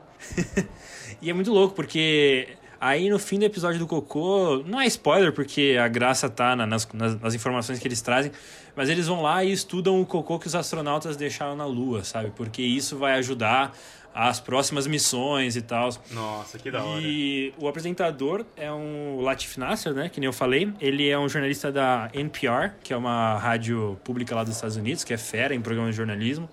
e 1.23 1.31
é 1.31 1.33
muito 1.33 1.51
louco, 1.51 1.75
porque 1.75 2.49
Aí 2.81 3.09
no 3.09 3.19
fim 3.19 3.39
do 3.39 3.45
episódio 3.45 3.79
do 3.79 3.87
Cocô, 3.87 4.63
não 4.67 4.81
é 4.81 4.87
spoiler, 4.87 5.33
porque 5.33 5.77
a 5.81 5.89
graça 5.89 6.29
tá 6.29 6.55
nas, 6.55 6.87
nas, 6.93 7.21
nas, 7.21 7.35
informações 7.35 7.79
que 7.79 7.89
eles 7.89 8.03
trazem, 8.03 8.31
mas 8.75 8.89
eles 8.89 9.07
vão 9.07 9.23
lá 9.23 9.43
e 9.43 9.51
estudam 9.51 10.01
o 10.01 10.05
cocô 10.05 10.39
que 10.39 10.47
os 10.47 10.55
astronautas 10.55 11.17
deixaram 11.17 11.57
na 11.57 11.65
Lua, 11.65 12.05
sabe? 12.05 12.33
Porque 12.37 12.61
isso 12.61 12.99
vai 12.99 13.15
ajudar 13.15 13.73
as 14.17 14.41
próximas 14.41 14.87
missões 14.87 15.57
e 15.57 15.63
tal. 15.63 15.91
Nossa, 16.11 16.59
que 16.59 16.71
da 16.71 16.83
hora. 16.83 17.03
E 17.03 17.53
o 17.59 17.69
apresentador 17.69 18.47
é 18.57 18.73
um 18.73 19.21
Latif 19.21 19.59
Nasser, 19.59 19.93
né? 19.93 20.09
Que 20.09 20.19
nem 20.19 20.27
eu 20.27 20.33
falei. 20.33 20.73
Ele 20.81 21.07
é 21.07 21.19
um 21.19 21.29
jornalista 21.29 21.71
da 21.71 22.11
NPR, 22.15 22.73
que 22.83 22.95
é 22.95 22.97
uma 22.97 23.39
rádio 23.39 23.99
pública 24.03 24.35
lá 24.35 24.43
dos 24.43 24.55
Estados 24.55 24.77
Unidos, 24.77 25.05
que 25.05 25.13
é 25.13 25.19
fera 25.19 25.55
em 25.55 25.61
programa 25.61 25.91
de 25.91 25.97
jornalismo. 25.97 26.49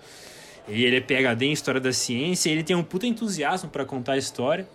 E 0.67 0.83
ele 0.83 0.97
é 0.97 1.01
PhD 1.01 1.45
em 1.45 1.51
História 1.53 1.79
da 1.79 1.93
Ciência, 1.93 2.49
e 2.49 2.51
ele 2.51 2.63
tem 2.63 2.75
um 2.75 2.83
puta 2.83 3.07
entusiasmo 3.07 3.69
para 3.69 3.85
contar 3.85 4.13
a 4.13 4.17
história. 4.17 4.67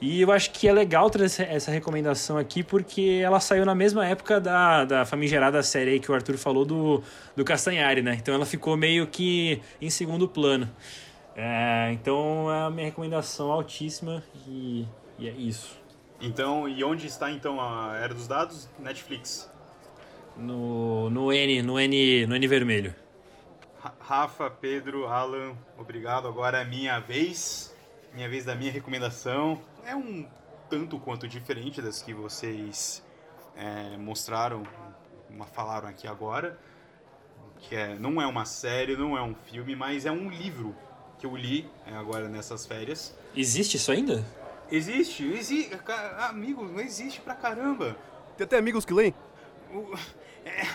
E 0.00 0.20
eu 0.20 0.32
acho 0.32 0.50
que 0.50 0.68
é 0.68 0.72
legal 0.72 1.08
trazer 1.08 1.48
essa 1.48 1.70
recomendação 1.70 2.36
aqui, 2.36 2.62
porque 2.62 3.20
ela 3.22 3.40
saiu 3.40 3.64
na 3.64 3.74
mesma 3.74 4.06
época 4.06 4.40
da, 4.40 4.84
da 4.84 5.06
famigerada 5.06 5.62
série 5.62 5.92
aí 5.92 6.00
que 6.00 6.10
o 6.10 6.14
Arthur 6.14 6.36
falou 6.36 6.64
do, 6.64 7.02
do 7.34 7.44
Castanhari, 7.44 8.02
né? 8.02 8.16
Então 8.20 8.34
ela 8.34 8.44
ficou 8.44 8.76
meio 8.76 9.06
que 9.06 9.62
em 9.80 9.88
segundo 9.88 10.28
plano. 10.28 10.68
É, 11.36 11.90
então 11.92 12.52
é 12.52 12.66
a 12.66 12.70
minha 12.70 12.86
recomendação 12.86 13.50
altíssima 13.50 14.22
e, 14.46 14.86
e 15.18 15.28
é 15.28 15.32
isso. 15.32 15.78
Então, 16.20 16.68
e 16.68 16.82
onde 16.84 17.06
está 17.06 17.30
então 17.30 17.60
a 17.60 17.96
Era 17.96 18.14
dos 18.14 18.28
Dados? 18.28 18.68
Netflix. 18.78 19.50
No, 20.36 21.08
no 21.10 21.32
N, 21.32 21.62
no 21.62 21.78
N, 21.78 22.26
no 22.26 22.36
N 22.36 22.46
vermelho. 22.46 22.94
Rafa, 24.00 24.50
Pedro, 24.50 25.06
Alan, 25.06 25.52
obrigado. 25.78 26.26
Agora 26.26 26.60
é 26.60 26.64
minha 26.64 26.98
vez. 26.98 27.74
Minha 28.14 28.28
vez 28.28 28.44
da 28.44 28.54
minha 28.54 28.70
recomendação 28.70 29.60
é 29.86 29.94
um 29.94 30.26
tanto 30.68 30.98
quanto 30.98 31.28
diferente 31.28 31.80
das 31.80 32.02
que 32.02 32.12
vocês 32.12 33.02
é, 33.56 33.96
mostraram, 33.96 34.62
uma, 35.28 35.46
falaram 35.46 35.88
aqui 35.88 36.06
agora. 36.06 36.58
Que 37.60 37.76
é, 37.76 37.98
não 37.98 38.20
é 38.20 38.26
uma 38.26 38.44
série, 38.44 38.96
não 38.96 39.16
é 39.16 39.22
um 39.22 39.34
filme, 39.34 39.74
mas 39.74 40.04
é 40.04 40.10
um 40.10 40.28
livro 40.28 40.74
que 41.18 41.26
eu 41.26 41.36
li 41.36 41.70
é, 41.86 41.94
agora 41.94 42.28
nessas 42.28 42.66
férias. 42.66 43.16
Existe 43.34 43.76
isso 43.76 43.90
ainda? 43.90 44.24
Existe, 44.70 45.24
existe. 45.24 45.70
Amigo, 46.18 46.64
não 46.64 46.80
existe 46.80 47.20
pra 47.20 47.34
caramba. 47.34 47.96
Tem 48.36 48.44
até 48.44 48.58
amigos 48.58 48.84
que 48.84 48.92
leem? 48.92 49.14
É, 50.46 50.66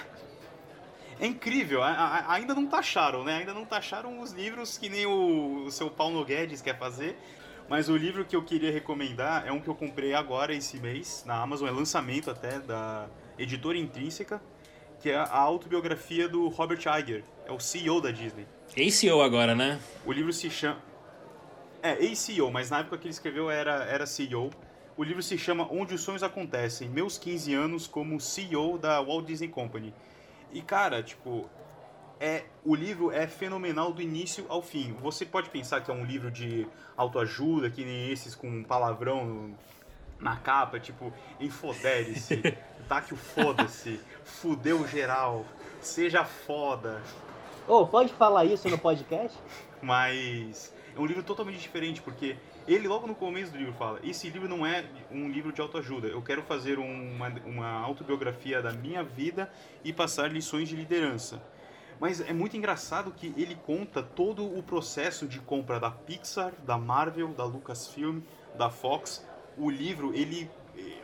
é 1.19 1.27
incrível, 1.27 1.81
ainda 1.83 2.55
não 2.55 2.65
taxaram, 2.65 3.23
né? 3.23 3.37
Ainda 3.37 3.53
não 3.53 3.65
taxaram 3.65 4.19
os 4.19 4.31
livros 4.31 4.79
que 4.79 4.89
nem 4.89 5.05
o, 5.05 5.65
o 5.65 5.71
seu 5.71 5.91
Paulo 5.91 6.25
Guedes 6.25 6.59
quer 6.59 6.75
fazer. 6.79 7.15
Mas 7.69 7.87
o 7.87 7.95
livro 7.95 8.25
que 8.25 8.35
eu 8.35 8.43
queria 8.43 8.71
recomendar 8.71 9.47
é 9.47 9.51
um 9.51 9.59
que 9.59 9.67
eu 9.67 9.75
comprei 9.75 10.15
agora 10.15 10.53
esse 10.53 10.77
mês 10.77 11.23
na 11.25 11.39
Amazon, 11.39 11.67
é 11.67 11.71
lançamento 11.71 12.31
até 12.31 12.59
da 12.59 13.07
editora 13.37 13.77
Intrínseca, 13.77 14.41
que 14.99 15.11
é 15.11 15.15
a 15.15 15.37
autobiografia 15.37 16.27
do 16.27 16.47
Robert 16.47 16.79
Iger, 16.79 17.23
é 17.45 17.51
o 17.51 17.59
CEO 17.59 18.01
da 18.01 18.09
Disney. 18.09 18.47
ACO 18.75 19.21
agora, 19.21 19.53
né? 19.53 19.79
O 20.03 20.11
livro 20.11 20.33
se 20.33 20.49
chama 20.49 20.81
É, 21.83 21.91
ACO, 21.91 22.51
mas 22.51 22.71
na 22.71 22.79
época 22.79 22.97
que 22.97 23.05
ele 23.05 23.13
escreveu 23.13 23.51
era 23.51 23.83
era 23.85 24.05
CEO. 24.07 24.49
O 24.97 25.03
livro 25.03 25.21
se 25.21 25.37
chama 25.37 25.67
Onde 25.71 25.93
os 25.93 26.01
Sonhos 26.01 26.23
Acontecem: 26.23 26.89
Meus 26.89 27.17
15 27.19 27.53
anos 27.53 27.87
como 27.87 28.19
CEO 28.19 28.79
da 28.79 28.99
Walt 28.99 29.25
Disney 29.25 29.47
Company. 29.47 29.93
E 30.51 30.61
cara, 30.61 31.03
tipo, 31.03 31.47
é 32.19 32.43
o 32.65 32.75
livro 32.75 33.11
é 33.11 33.27
fenomenal 33.27 33.93
do 33.93 34.01
início 34.01 34.45
ao 34.49 34.61
fim. 34.61 34.93
Você 35.01 35.25
pode 35.25 35.49
pensar 35.49 35.81
que 35.81 35.89
é 35.89 35.93
um 35.93 36.03
livro 36.03 36.29
de 36.29 36.67
autoajuda, 36.97 37.69
que 37.69 37.85
nem 37.85 38.11
esses 38.11 38.35
com 38.35 38.63
palavrão 38.63 39.55
na 40.19 40.35
capa, 40.35 40.79
tipo, 40.79 41.13
enfodere-se, 41.39 42.41
taque 42.89 43.13
o 43.13 43.17
foda-se, 43.17 43.99
fudeu 44.23 44.85
geral, 44.85 45.45
seja 45.79 46.25
foda. 46.25 47.01
Ô, 47.65 47.81
oh, 47.81 47.87
pode 47.87 48.11
falar 48.13 48.43
isso 48.43 48.67
no 48.67 48.77
podcast? 48.77 49.37
Mas 49.81 50.73
é 50.93 50.99
um 50.99 51.05
livro 51.05 51.23
totalmente 51.23 51.59
diferente, 51.59 52.01
porque 52.01 52.35
ele 52.67 52.87
logo 52.87 53.07
no 53.07 53.15
começo 53.15 53.51
do 53.53 53.57
livro 53.57 53.73
fala: 53.73 53.99
esse 54.03 54.29
livro 54.29 54.49
não 54.49 54.65
é 54.65 54.83
um 55.09 55.29
livro 55.29 55.53
de 55.53 55.61
autoajuda. 55.61 56.07
Eu 56.07 56.21
quero 56.21 56.41
fazer 56.41 56.77
uma, 56.77 57.29
uma 57.45 57.79
autobiografia 57.79 58.61
da 58.61 58.73
minha 58.73 59.03
vida 59.03 59.49
e 59.83 59.93
passar 59.93 60.29
lições 60.29 60.67
de 60.67 60.75
liderança. 60.75 61.41
Mas 61.99 62.21
é 62.21 62.31
muito 62.31 62.55
engraçado 62.55 63.11
que 63.11 63.33
ele 63.35 63.55
conta 63.55 64.01
todo 64.01 64.45
o 64.45 64.63
processo 64.63 65.27
de 65.27 65.39
compra 65.39 65.79
da 65.79 65.91
Pixar, 65.91 66.53
da 66.65 66.77
Marvel, 66.77 67.29
da 67.29 67.43
Lucasfilm, 67.43 68.21
da 68.57 68.69
Fox. 68.69 69.25
O 69.57 69.69
livro, 69.69 70.15
ele 70.15 70.49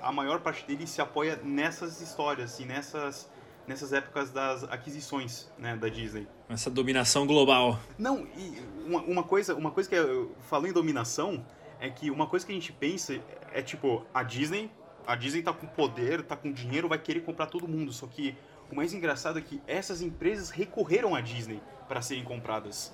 a 0.01 0.11
maior 0.11 0.39
parte 0.39 0.65
dele 0.65 0.87
se 0.87 1.01
apoia 1.01 1.39
nessas 1.43 1.99
histórias 1.99 2.59
e 2.59 2.65
nessas 2.65 3.29
nessas 3.67 3.91
épocas 3.91 4.29
das 4.29 4.63
aquisições 4.65 5.49
né, 5.57 5.75
da 5.75 5.89
Disney. 5.89 6.27
Essa 6.47 6.69
dominação 6.69 7.25
global. 7.25 7.79
Não, 7.97 8.27
e 8.37 8.61
uma, 8.85 9.01
uma 9.01 9.23
coisa, 9.23 9.55
uma 9.55 9.71
coisa 9.71 9.89
que 9.89 9.95
eu 9.95 10.35
falo 10.41 10.67
em 10.67 10.71
dominação 10.71 11.43
é 11.79 11.89
que 11.89 12.11
uma 12.11 12.27
coisa 12.27 12.45
que 12.45 12.51
a 12.51 12.55
gente 12.55 12.71
pensa 12.71 13.19
é 13.51 13.63
tipo 13.63 14.05
a 14.13 14.21
Disney, 14.21 14.69
a 15.07 15.15
Disney 15.15 15.41
tá 15.41 15.51
com 15.51 15.65
poder, 15.65 16.21
tá 16.21 16.35
com 16.35 16.51
dinheiro, 16.51 16.87
vai 16.87 16.99
querer 16.99 17.21
comprar 17.21 17.47
todo 17.47 17.67
mundo. 17.67 17.91
Só 17.91 18.05
que 18.05 18.37
o 18.71 18.75
mais 18.75 18.93
engraçado 18.93 19.39
é 19.39 19.41
que 19.41 19.61
essas 19.67 20.01
empresas 20.01 20.49
recorreram 20.49 21.15
à 21.15 21.21
Disney 21.21 21.61
para 21.87 22.01
serem 22.01 22.23
compradas. 22.23 22.93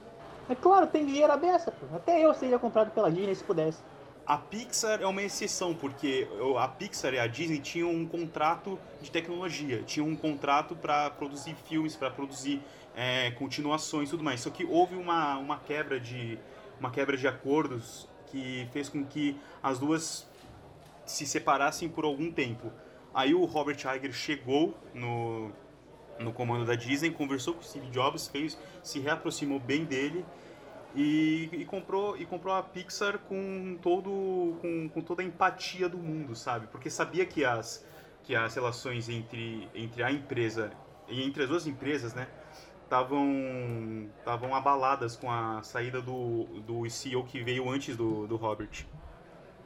É 0.50 0.56
claro, 0.56 0.88
tem 0.88 1.06
dinheiro 1.06 1.32
pô. 1.38 1.96
Até 1.96 2.24
eu 2.24 2.34
seria 2.34 2.60
comprado 2.60 2.92
pela 2.92 3.12
Disney 3.12 3.36
se 3.36 3.44
pudesse. 3.44 3.80
A 4.26 4.38
Pixar 4.38 5.02
é 5.02 5.06
uma 5.08 5.22
exceção, 5.22 5.74
porque 5.74 6.28
a 6.58 6.68
Pixar 6.68 7.14
e 7.14 7.20
a 7.20 7.26
Disney 7.26 7.60
tinham 7.60 7.90
um 7.90 8.06
contrato 8.06 8.78
de 9.02 9.10
tecnologia, 9.10 9.82
tinham 9.84 10.08
um 10.08 10.16
contrato 10.16 10.76
para 10.76 11.10
produzir 11.10 11.56
filmes, 11.56 11.96
para 11.96 12.10
produzir 12.12 12.62
é, 12.96 13.32
continuações 13.32 14.10
e 14.10 14.12
tudo 14.12 14.24
mais. 14.24 14.42
Só 14.42 14.50
que 14.50 14.64
houve 14.64 14.96
uma, 14.96 15.38
uma 15.38 15.58
quebra 15.60 16.00
de 16.00 16.38
uma 16.80 16.92
quebra 16.92 17.16
de 17.16 17.28
acordos 17.28 18.08
que 18.28 18.68
fez 18.72 18.90
com 18.90 19.06
que 19.06 19.38
as 19.62 19.78
duas 19.78 20.28
se 21.06 21.26
separassem 21.26 21.90
por 21.90 22.06
algum 22.06 22.32
tempo. 22.32 22.72
Aí 23.14 23.34
o 23.34 23.44
Robert 23.46 23.78
Iger 23.78 24.14
chegou 24.14 24.74
no, 24.94 25.52
no 26.24 26.32
comando 26.34 26.66
da 26.66 26.76
Disney, 26.76 27.12
conversou 27.12 27.54
com 27.54 27.62
o 27.62 27.64
Steve 27.64 27.88
Jobs, 27.88 28.28
fez, 28.28 28.58
se 28.82 29.00
reaproximou 29.00 29.60
bem 29.60 29.86
dele 29.86 30.26
E, 30.96 31.50
e, 31.54 31.66
comprou, 31.66 32.18
e 32.18 32.26
comprou 32.26 32.54
a 32.54 32.62
Pixar 32.62 33.20
com, 33.20 33.78
todo, 33.82 34.58
com, 34.62 34.90
com 34.90 35.02
toda 35.02 35.22
a 35.22 35.26
empatia 35.26 35.88
do 35.88 35.98
mundo, 35.98 36.36
sabe? 36.36 36.68
Porque 36.68 36.90
sabia 36.90 37.26
que 37.26 37.46
as, 37.46 37.86
que 38.24 38.36
as 38.36 38.54
relações 38.56 39.08
entre, 39.08 39.70
entre 39.74 40.04
a 40.04 40.12
empresa 40.12 40.72
e 41.08 41.24
entre 41.24 41.44
as 41.44 41.50
duas 41.50 41.66
empresas, 41.68 42.14
né, 42.14 42.28
estavam 42.84 44.10
estavam 44.20 44.54
abaladas 44.54 45.16
com 45.16 45.32
a 45.32 45.64
saída 45.64 46.02
do, 46.02 46.44
do 46.68 46.90
CEO 46.90 47.24
que 47.24 47.42
veio 47.42 47.70
antes 47.70 47.96
do, 47.96 48.28
do 48.28 48.36
Robert. 48.36 48.86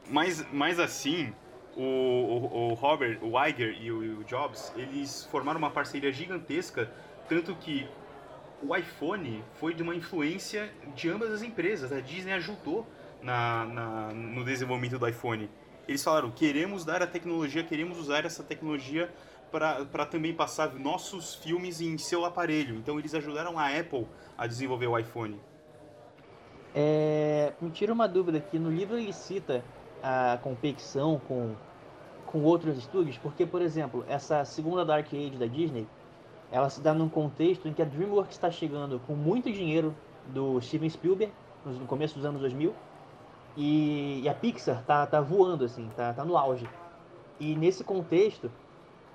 Mas, 0.08 0.46
mas 0.52 0.78
assim, 0.78 1.32
o, 1.76 2.70
o, 2.70 2.74
Robert, 2.74 3.18
o 3.22 3.38
Iger 3.44 3.76
e 3.80 3.90
o, 3.90 4.20
o 4.20 4.24
Jobs, 4.24 4.72
eles 4.76 5.24
formaram 5.30 5.58
uma 5.58 5.70
parceria 5.70 6.12
gigantesca, 6.12 6.90
tanto 7.28 7.54
que 7.56 7.86
o 8.62 8.74
iPhone 8.74 9.44
foi 9.54 9.74
de 9.74 9.82
uma 9.82 9.94
influência 9.94 10.70
de 10.94 11.10
ambas 11.10 11.30
as 11.30 11.42
empresas. 11.42 11.92
A 11.92 12.00
Disney 12.00 12.32
ajudou 12.32 12.86
na, 13.22 13.66
na, 13.66 14.12
no 14.12 14.44
desenvolvimento 14.44 14.98
do 14.98 15.06
iPhone. 15.06 15.50
Eles 15.86 16.02
falaram: 16.02 16.30
queremos 16.30 16.84
dar 16.84 17.02
a 17.02 17.06
tecnologia, 17.06 17.62
queremos 17.62 17.98
usar 17.98 18.24
essa 18.24 18.42
tecnologia 18.42 19.12
para 19.50 20.06
também 20.06 20.34
passar 20.34 20.74
nossos 20.74 21.34
filmes 21.36 21.80
em 21.80 21.96
seu 21.98 22.24
aparelho. 22.24 22.74
Então 22.76 22.98
eles 22.98 23.14
ajudaram 23.14 23.58
a 23.58 23.68
Apple 23.68 24.06
a 24.36 24.46
desenvolver 24.46 24.86
o 24.86 24.98
iPhone. 24.98 25.40
É, 26.74 27.52
me 27.60 27.70
tira 27.70 27.92
uma 27.92 28.06
dúvida 28.06 28.38
aqui. 28.38 28.58
No 28.58 28.70
livro 28.70 28.98
ele 28.98 29.12
cita 29.12 29.64
a 30.02 30.38
competição 30.42 31.20
com, 31.26 31.54
com 32.26 32.42
outros 32.42 32.76
estúdios, 32.78 33.18
porque, 33.18 33.46
por 33.46 33.62
exemplo, 33.62 34.04
essa 34.08 34.44
segunda 34.44 34.84
Dark 34.84 35.06
Age 35.12 35.36
da 35.38 35.46
Disney, 35.46 35.86
ela 36.50 36.70
se 36.70 36.80
dá 36.80 36.94
num 36.94 37.08
contexto 37.08 37.66
em 37.68 37.72
que 37.72 37.82
a 37.82 37.84
DreamWorks 37.84 38.36
está 38.36 38.50
chegando 38.50 39.00
com 39.06 39.14
muito 39.14 39.50
dinheiro 39.50 39.94
do 40.28 40.60
Steven 40.60 40.88
Spielberg, 40.88 41.32
no 41.64 41.86
começo 41.86 42.14
dos 42.14 42.24
anos 42.24 42.40
2000, 42.40 42.72
e, 43.56 44.20
e 44.22 44.28
a 44.28 44.34
Pixar 44.34 44.84
tá, 44.84 45.06
tá 45.06 45.20
voando, 45.20 45.64
assim, 45.64 45.88
tá, 45.96 46.12
tá 46.12 46.24
no 46.24 46.36
auge. 46.36 46.68
E 47.40 47.54
nesse 47.56 47.82
contexto, 47.82 48.50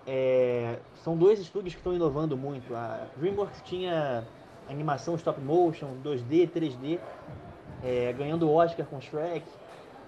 é, 0.06 0.80
são 1.04 1.16
dois 1.16 1.40
estúdios 1.40 1.74
que 1.74 1.80
estão 1.80 1.94
inovando 1.94 2.36
muito. 2.36 2.76
A 2.76 3.08
DreamWorks 3.18 3.62
tinha 3.64 4.26
animação 4.70 5.16
stop 5.16 5.40
motion, 5.42 5.96
2D, 6.04 6.50
3D, 6.50 7.00
é, 7.84 8.14
ganhando 8.14 8.52
Oscar 8.52 8.86
com 8.86 9.00
Shrek. 9.00 9.46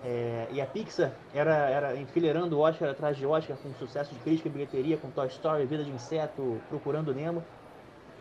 É, 0.04 0.48
e 0.52 0.60
a 0.60 0.66
Pixar 0.66 1.12
era, 1.34 1.54
era 1.70 1.96
enfileirando 1.96 2.60
Oscar 2.60 2.90
atrás 2.90 3.16
de 3.16 3.26
Oscar 3.26 3.56
com 3.58 3.74
sucesso 3.76 4.14
de 4.14 4.20
crítica 4.20 4.50
e 4.50 4.52
bilheteria, 4.52 4.98
com 4.98 5.10
Toy 5.10 5.28
Story, 5.28 5.66
Vida 5.66 5.84
de 5.84 5.92
Inseto, 5.92 6.60
Procurando 6.70 7.14
Nemo. 7.14 7.44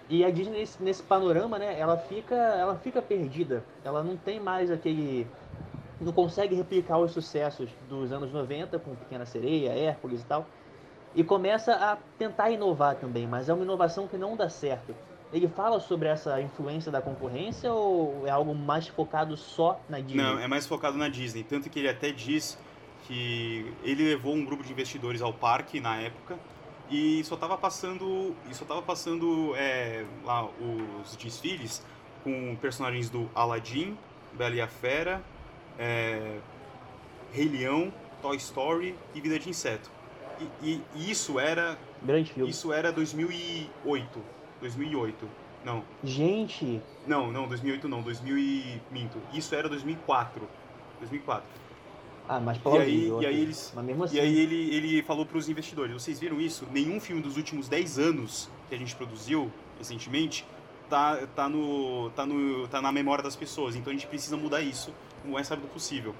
E 0.08 0.24
a 0.24 0.30
Disney 0.30 0.60
nesse, 0.60 0.82
nesse, 0.82 1.02
panorama, 1.02 1.58
né, 1.58 1.78
ela 1.78 1.96
fica, 1.96 2.34
ela 2.34 2.76
fica 2.76 3.00
perdida. 3.00 3.64
Ela 3.84 4.02
não 4.02 4.16
tem 4.16 4.38
mais 4.38 4.70
aquele 4.70 5.26
não 6.02 6.12
consegue 6.12 6.54
replicar 6.54 6.98
os 6.98 7.12
sucessos 7.12 7.70
dos 7.88 8.12
anos 8.12 8.32
90 8.32 8.78
com 8.80 8.94
Pequena 8.94 9.24
Sereia, 9.24 9.70
Hércules 9.70 10.22
e 10.22 10.24
tal. 10.24 10.46
E 11.14 11.22
começa 11.22 11.74
a 11.74 11.96
tentar 12.18 12.50
inovar 12.50 12.96
também, 12.96 13.26
mas 13.26 13.48
é 13.48 13.54
uma 13.54 13.62
inovação 13.62 14.08
que 14.08 14.16
não 14.16 14.36
dá 14.36 14.48
certo. 14.48 14.94
Ele 15.32 15.48
fala 15.48 15.80
sobre 15.80 16.08
essa 16.08 16.40
influência 16.42 16.92
da 16.92 17.00
concorrência 17.00 17.72
ou 17.72 18.26
é 18.26 18.30
algo 18.30 18.54
mais 18.54 18.86
focado 18.86 19.36
só 19.36 19.80
na 19.88 19.98
Disney? 19.98 20.22
Não, 20.22 20.38
é 20.38 20.46
mais 20.46 20.66
focado 20.66 20.98
na 20.98 21.08
Disney. 21.08 21.42
Tanto 21.42 21.70
que 21.70 21.78
ele 21.78 21.88
até 21.88 22.12
diz 22.12 22.58
que 23.06 23.72
ele 23.82 24.04
levou 24.04 24.34
um 24.34 24.44
grupo 24.44 24.62
de 24.62 24.70
investidores 24.70 25.22
ao 25.22 25.32
parque 25.32 25.80
na 25.80 25.96
época 25.96 26.38
e 26.90 27.24
só 27.24 27.34
estava 27.34 27.56
passando, 27.56 28.36
e 28.50 28.54
só 28.54 28.66
tava 28.66 28.82
passando 28.82 29.54
é, 29.56 30.04
lá 30.24 30.46
os 31.02 31.16
desfiles 31.16 31.84
com 32.22 32.54
personagens 32.60 33.08
do 33.08 33.28
Aladdin, 33.34 33.96
Bela 34.34 34.54
e 34.54 34.60
a 34.60 34.68
Fera, 34.68 35.22
é, 35.78 36.38
Rei 37.32 37.48
Leão, 37.48 37.92
Toy 38.20 38.36
Story 38.36 38.94
e 39.14 39.20
Vida 39.20 39.38
de 39.38 39.48
Inseto. 39.48 39.90
E, 40.62 40.80
e 40.94 41.10
isso 41.10 41.40
era. 41.40 41.78
Grande 42.02 42.32
filme. 42.32 42.50
Isso 42.50 42.72
era 42.72 42.92
2008. 42.92 44.41
2008. 44.62 45.28
Não. 45.64 45.84
Gente! 46.02 46.80
Não, 47.06 47.30
não, 47.30 47.46
2008 47.46 47.88
não, 47.88 48.02
2000 48.02 48.38
e... 48.38 48.80
minto. 48.90 49.18
Isso 49.32 49.54
era 49.54 49.68
2004. 49.68 50.48
2004. 51.00 51.46
Ah, 52.28 52.40
mas 52.40 52.58
e 52.64 52.78
aí, 52.78 53.08
e 53.20 53.26
aí 53.26 53.40
eles 53.42 53.74
assim... 54.04 54.16
E 54.16 54.20
aí 54.20 54.38
ele, 54.38 54.74
ele 54.74 55.02
falou 55.02 55.26
para 55.26 55.36
os 55.36 55.48
investidores, 55.48 55.92
vocês 55.92 56.20
viram 56.20 56.40
isso? 56.40 56.66
Nenhum 56.70 57.00
filme 57.00 57.20
dos 57.20 57.36
últimos 57.36 57.68
10 57.68 57.98
anos 57.98 58.48
que 58.68 58.74
a 58.74 58.78
gente 58.78 58.94
produziu 58.94 59.52
recentemente 59.76 60.46
tá, 60.88 61.26
tá, 61.34 61.48
no, 61.48 62.10
tá, 62.10 62.24
no, 62.24 62.68
tá 62.68 62.80
na 62.80 62.92
memória 62.92 63.24
das 63.24 63.34
pessoas. 63.34 63.74
Então 63.74 63.90
a 63.90 63.94
gente 63.94 64.06
precisa 64.06 64.36
mudar 64.36 64.60
isso 64.60 64.94
o 65.24 65.32
mais 65.32 65.48
rápido 65.48 65.68
possível. 65.68 66.14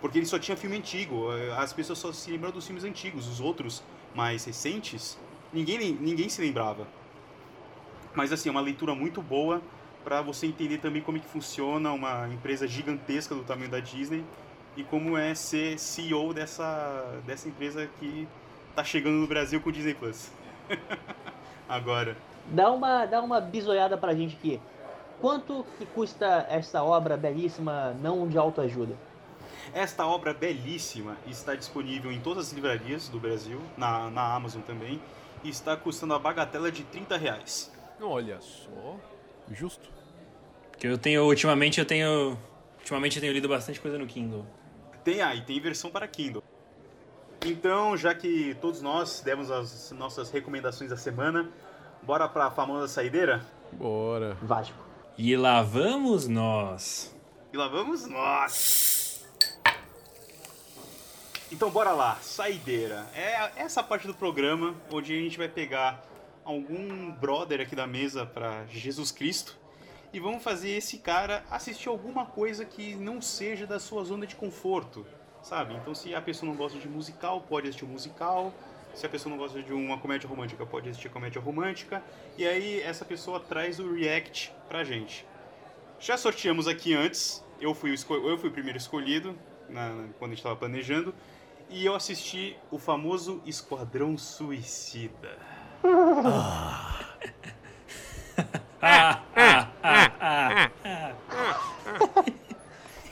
Porque 0.00 0.18
ele 0.18 0.26
só 0.26 0.38
tinha 0.38 0.56
filme 0.56 0.76
antigo, 0.76 1.28
as 1.56 1.72
pessoas 1.72 1.98
só 1.98 2.12
se 2.12 2.30
lembram 2.30 2.50
dos 2.50 2.66
filmes 2.66 2.84
antigos, 2.84 3.26
os 3.26 3.40
outros 3.40 3.82
mais 4.14 4.44
recentes, 4.44 5.18
ninguém, 5.52 5.92
ninguém 5.92 6.28
se 6.28 6.40
lembrava. 6.40 6.86
Mas 8.18 8.32
assim, 8.32 8.48
é 8.48 8.50
uma 8.50 8.60
leitura 8.60 8.96
muito 8.96 9.22
boa 9.22 9.62
para 10.02 10.20
você 10.20 10.48
entender 10.48 10.78
também 10.78 11.00
como 11.00 11.18
é 11.18 11.20
que 11.20 11.28
funciona 11.28 11.92
uma 11.92 12.26
empresa 12.26 12.66
gigantesca 12.66 13.32
do 13.32 13.44
tamanho 13.44 13.70
da 13.70 13.78
Disney 13.78 14.24
e 14.76 14.82
como 14.82 15.16
é 15.16 15.36
ser 15.36 15.78
CEO 15.78 16.34
dessa, 16.34 17.14
dessa 17.24 17.48
empresa 17.48 17.88
que 18.00 18.26
está 18.70 18.82
chegando 18.82 19.14
no 19.14 19.26
Brasil 19.28 19.60
com 19.60 19.68
o 19.68 19.72
Disney 19.72 19.94
Plus. 19.94 20.32
Agora. 21.68 22.16
Dá 22.46 22.72
uma, 22.72 23.06
dá 23.06 23.22
uma 23.22 23.40
bisoiada 23.40 23.96
pra 23.96 24.12
gente 24.16 24.34
aqui. 24.34 24.60
Quanto 25.20 25.64
que 25.78 25.86
custa 25.86 26.44
essa 26.50 26.82
obra 26.82 27.16
belíssima, 27.16 27.94
não 28.02 28.26
de 28.26 28.36
autoajuda? 28.36 28.96
Esta 29.72 30.04
obra 30.04 30.34
belíssima 30.34 31.16
está 31.24 31.54
disponível 31.54 32.10
em 32.10 32.18
todas 32.18 32.48
as 32.48 32.52
livrarias 32.52 33.08
do 33.08 33.20
Brasil, 33.20 33.60
na, 33.76 34.10
na 34.10 34.34
Amazon 34.34 34.62
também, 34.62 35.00
e 35.44 35.50
está 35.50 35.76
custando 35.76 36.14
a 36.14 36.18
bagatela 36.18 36.72
de 36.72 36.82
30 36.82 37.16
reais. 37.16 37.77
Olha 38.00 38.40
só. 38.40 38.96
Justo. 39.50 39.88
Que 40.78 40.86
eu 40.86 40.98
tenho, 40.98 41.24
ultimamente 41.24 41.80
eu 41.80 41.86
tenho. 41.86 42.38
Ultimamente 42.78 43.16
eu 43.16 43.20
tenho 43.20 43.32
lido 43.32 43.48
bastante 43.48 43.80
coisa 43.80 43.98
no 43.98 44.06
Kindle. 44.06 44.46
Tem 45.04 45.20
aí, 45.20 45.40
tem 45.42 45.60
versão 45.60 45.90
para 45.90 46.06
Kindle. 46.06 46.42
Então, 47.44 47.96
já 47.96 48.14
que 48.14 48.56
todos 48.60 48.82
nós 48.82 49.20
demos 49.20 49.50
as 49.50 49.90
nossas 49.92 50.30
recomendações 50.30 50.90
da 50.90 50.96
semana, 50.96 51.48
bora 52.02 52.28
para 52.28 52.46
a 52.46 52.50
famosa 52.50 52.88
saideira? 52.88 53.44
Bora. 53.72 54.34
Vasco. 54.42 54.76
E 55.16 55.36
lá 55.36 55.62
vamos 55.62 56.28
nós. 56.28 57.14
E 57.52 57.56
lá 57.56 57.68
vamos 57.68 58.06
nós. 58.06 59.26
Então 61.50 61.70
bora 61.70 61.92
lá, 61.92 62.16
saideira. 62.16 63.06
É 63.14 63.52
essa 63.56 63.82
parte 63.82 64.06
do 64.06 64.14
programa 64.14 64.74
onde 64.92 65.12
a 65.16 65.20
gente 65.20 65.38
vai 65.38 65.48
pegar 65.48 66.04
algum 66.48 67.10
brother 67.10 67.60
aqui 67.60 67.76
da 67.76 67.86
mesa 67.86 68.24
para 68.24 68.64
Jesus 68.68 69.12
Cristo 69.12 69.54
e 70.14 70.18
vamos 70.18 70.42
fazer 70.42 70.70
esse 70.70 70.96
cara 70.96 71.44
assistir 71.50 71.90
alguma 71.90 72.24
coisa 72.24 72.64
que 72.64 72.94
não 72.94 73.20
seja 73.20 73.66
da 73.66 73.78
sua 73.78 74.02
zona 74.02 74.26
de 74.26 74.34
conforto, 74.34 75.06
sabe? 75.42 75.74
Então, 75.74 75.94
se 75.94 76.14
a 76.14 76.22
pessoa 76.22 76.48
não 76.48 76.56
gosta 76.56 76.78
de 76.78 76.88
musical, 76.88 77.42
pode 77.42 77.68
assistir 77.68 77.84
musical. 77.84 78.54
Se 78.94 79.04
a 79.04 79.08
pessoa 79.10 79.30
não 79.30 79.36
gosta 79.36 79.62
de 79.62 79.74
uma 79.74 79.98
comédia 79.98 80.26
romântica, 80.26 80.64
pode 80.64 80.88
assistir 80.88 81.10
comédia 81.10 81.38
romântica. 81.38 82.02
E 82.38 82.46
aí, 82.46 82.80
essa 82.80 83.04
pessoa 83.04 83.38
traz 83.38 83.78
o 83.78 83.92
react 83.92 84.50
pra 84.70 84.82
gente. 84.82 85.26
Já 86.00 86.16
sorteamos 86.16 86.66
aqui 86.66 86.94
antes. 86.94 87.44
Eu 87.60 87.74
fui 87.74 87.92
eu 87.92 88.38
fui 88.38 88.48
o 88.48 88.52
primeiro 88.52 88.78
escolhido 88.78 89.38
na, 89.68 89.90
quando 90.18 90.30
a 90.30 90.34
gente 90.34 90.38
estava 90.38 90.56
planejando. 90.56 91.14
E 91.68 91.84
eu 91.84 91.94
assisti 91.94 92.56
o 92.70 92.78
famoso 92.78 93.42
Esquadrão 93.44 94.16
Suicida. 94.16 95.57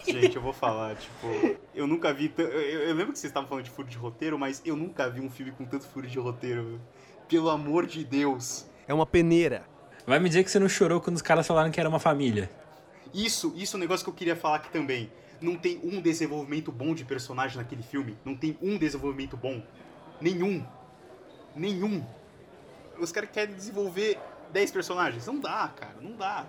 Gente, 0.07 0.37
eu 0.37 0.43
vou 0.43 0.53
falar, 0.53 0.95
tipo, 0.97 1.27
eu 1.75 1.87
nunca 1.87 2.13
vi. 2.13 2.33
Eu, 2.37 2.47
eu, 2.47 2.95
lembro 2.95 3.13
que 3.13 3.19
vocês 3.19 3.31
estavam 3.31 3.49
falando 3.49 3.65
de 3.65 3.71
furo 3.71 3.89
de 3.89 3.97
roteiro, 3.97 4.39
mas 4.39 4.63
eu 4.65 4.77
nunca 4.77 5.11
vi 5.11 5.21
um 5.21 5.29
filme 5.31 5.53
com 5.53 5.65
tanto 5.65 5.87
furo 5.87 6.07
de 6.07 6.19
roteiro. 6.19 6.81
Pelo 7.29 7.51
amor 7.51 7.87
de 7.87 8.05
Deus. 8.05 8.67
É 8.87 8.95
uma 8.95 9.07
peneira. 9.07 9.65
Vai 10.07 10.21
me 10.21 10.29
dizer 10.29 10.45
que 10.45 10.51
você 10.51 10.61
não 10.61 10.69
chorou 10.69 11.01
quando 11.01 11.17
os 11.17 11.23
caras 11.23 11.45
falaram 11.47 11.73
que 11.73 11.81
era 11.81 11.89
uma 11.89 11.99
família. 11.99 12.49
Isso, 13.13 13.53
isso 13.57 13.77
é 13.77 13.79
um 13.79 13.81
negócio 13.81 14.05
que 14.05 14.11
eu 14.11 14.15
queria 14.15 14.37
falar 14.37 14.57
aqui 14.57 14.71
também. 14.71 15.11
Não 15.41 15.57
tem 15.57 15.81
um 15.83 16.01
desenvolvimento 16.01 16.71
bom 16.71 16.95
de 16.95 17.05
personagem 17.05 17.57
naquele 17.57 17.83
filme. 17.83 18.17
Não 18.25 18.37
tem 18.37 18.57
um 18.63 18.79
desenvolvimento 18.79 19.37
bom. 19.37 19.61
Nenhum. 20.21 20.65
Nenhum 21.57 22.05
os 22.99 23.13
caras 23.13 23.31
querem 23.31 23.55
desenvolver 23.55 24.19
10 24.53 24.71
personagens. 24.71 25.27
Não 25.27 25.39
dá, 25.39 25.71
cara, 25.75 25.97
não 26.01 26.13
dá. 26.13 26.47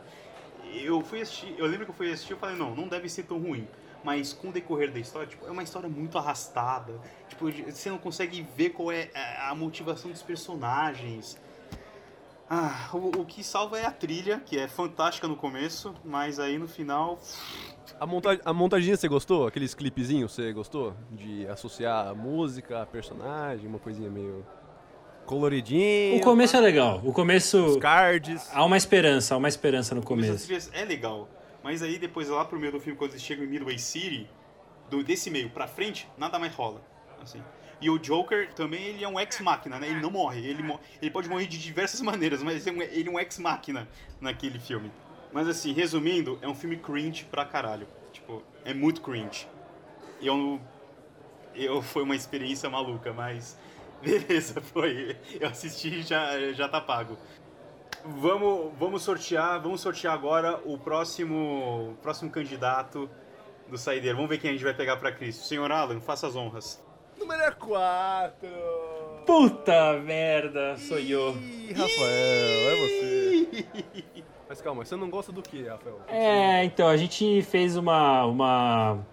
Eu 0.74 1.02
fui 1.02 1.22
assistir, 1.22 1.56
eu 1.58 1.66
lembro 1.66 1.86
que 1.86 1.92
eu 1.92 1.96
fui 1.96 2.12
assistir 2.12 2.34
e 2.34 2.36
falei, 2.36 2.56
não, 2.56 2.76
não 2.76 2.88
deve 2.88 3.08
ser 3.10 3.24
tão 3.24 3.40
ruim. 3.40 3.68
Mas 4.04 4.32
com 4.32 4.50
o 4.50 4.52
decorrer 4.52 4.92
da 4.92 5.00
história, 5.00 5.28
tipo, 5.28 5.46
é 5.46 5.52
uma 5.52 5.64
história 5.64 5.90
muito 5.90 6.18
arrastada. 6.18 6.94
Tipo, 7.28 7.52
você 7.52 7.90
não 7.90 7.98
consegue 7.98 8.46
ver 8.56 8.70
qual 8.70 8.92
é 8.92 9.10
a 9.40 9.54
motivação 9.56 10.12
dos 10.12 10.22
personagens. 10.22 11.38
Ah, 12.50 12.90
o, 12.94 13.22
o 13.22 13.26
que 13.26 13.44
salva 13.44 13.78
é 13.78 13.86
a 13.86 13.92
trilha, 13.92 14.40
que 14.40 14.58
é 14.58 14.68
fantástica 14.70 15.28
no 15.28 15.36
começo, 15.36 15.94
mas 16.06 16.40
aí 16.40 16.58
no 16.58 16.68
final. 16.68 17.20
A, 18.00 18.06
monta 18.06 18.40
a 18.46 18.54
montagem 18.54 18.96
você 18.96 19.08
gostou? 19.08 19.48
Aqueles 19.48 19.74
clipezinhos 19.74 20.34
você 20.34 20.54
gostou? 20.54 20.96
De 21.12 21.46
associar 21.48 22.08
a 22.08 22.16
música, 22.16 22.84
a 22.84 22.86
personagem, 22.86 23.68
uma 23.68 23.80
coisinha 23.80 24.10
meio 24.10 24.46
coloridinho. 25.28 26.18
O 26.18 26.22
começo 26.22 26.58
é 26.58 26.60
legal. 26.60 27.02
O 27.04 27.14
começo. 27.14 27.64
Os 27.64 27.78
cards. 27.78 28.50
Há 28.52 28.66
uma 28.66 28.78
esperança, 28.78 29.36
há 29.36 29.38
uma 29.38 29.50
esperança 29.50 29.94
no 29.94 30.02
começo. 30.02 30.52
É 30.74 30.84
legal. 30.84 31.30
Mas 31.62 31.84
aí 31.84 32.00
depois 32.00 32.30
lá 32.30 32.46
pro 32.46 32.60
meio 32.60 32.72
do 32.72 32.80
filme, 32.80 32.98
quando 32.98 33.12
eles 33.12 33.22
chegam 33.22 33.44
em 33.44 33.48
Midway 33.48 33.78
City, 33.78 34.28
do, 34.90 35.04
desse 35.04 35.30
meio 35.30 35.50
pra 35.50 35.68
frente, 35.68 36.08
nada 36.18 36.40
mais 36.40 36.56
rola. 36.56 36.82
Assim. 37.22 37.44
E 37.80 37.90
o 37.90 38.00
Joker 38.00 38.54
também 38.54 38.84
ele 38.86 39.04
é 39.04 39.08
um 39.08 39.20
ex-máquina, 39.20 39.78
né? 39.78 39.88
Ele 39.88 40.00
não 40.00 40.10
morre. 40.10 40.48
Ele, 40.48 40.64
mo 40.64 40.80
ele 41.02 41.12
pode 41.12 41.30
morrer 41.30 41.46
de 41.46 41.60
diversas 41.60 42.00
maneiras, 42.02 42.42
mas 42.42 42.66
ele 42.66 42.78
é 42.78 42.80
um, 42.80 42.84
ele 42.84 43.10
é 43.10 43.12
um 43.12 43.20
ex-máquina 43.20 43.88
naquele 44.20 44.58
filme. 44.58 44.92
Mas 45.32 45.48
assim, 45.48 45.74
resumindo, 45.74 46.40
é 46.42 46.48
um 46.48 46.56
filme 46.56 46.78
cringe 46.78 47.26
pra 47.26 47.46
caralho. 47.46 47.86
Tipo, 48.14 48.42
é 48.64 48.74
muito 48.74 49.02
cringe. 49.02 49.48
Eu, 50.22 50.60
eu 51.54 51.82
foi 51.82 52.02
uma 52.02 52.16
experiência 52.16 52.70
maluca, 52.70 53.14
mas 53.14 53.58
beleza, 54.02 54.62
foi. 54.62 55.18
Eu 55.40 55.50
assisti 55.50 56.00
e 56.00 56.02
já, 56.02 56.52
já 56.54 56.68
tá 56.68 56.80
pago. 56.80 57.18
Vamos, 58.06 58.72
vamos 58.78 59.02
sortear, 59.02 59.62
vamos 59.62 59.82
sortear 59.82 60.14
agora 60.14 60.60
o 60.66 60.78
próximo, 60.78 61.98
próximo 62.02 62.32
candidato 62.32 63.10
do 63.68 63.78
saideiro. 63.78 64.16
Vamos 64.16 64.30
ver 64.30 64.38
quem 64.38 64.52
a 64.52 64.54
gente 64.54 64.64
vai 64.64 64.74
pegar 64.74 64.98
para 64.98 65.12
Cristo. 65.12 65.44
Senhor 65.44 65.72
Alan, 65.72 66.00
faça 66.00 66.28
as 66.28 66.36
honras. 66.36 66.82
Número 67.20 67.56
4. 67.56 68.48
Puta 69.26 69.94
merda, 70.00 70.78
sou 70.78 71.00
eu. 71.00 71.36
Ih, 71.36 71.74
Rafael, 71.74 72.70
é 72.70 72.76
você. 72.86 73.66
Mas 74.48 74.62
calma, 74.62 74.86
você 74.86 74.96
não 74.96 75.10
gosta 75.10 75.32
do 75.32 75.42
que, 75.42 75.68
Rafael? 75.68 76.00
É, 76.08 76.64
então, 76.64 76.88
a 76.88 76.96
gente 76.96 77.42
fez 77.42 77.76
uma, 77.76 78.26
uma, 78.26 79.06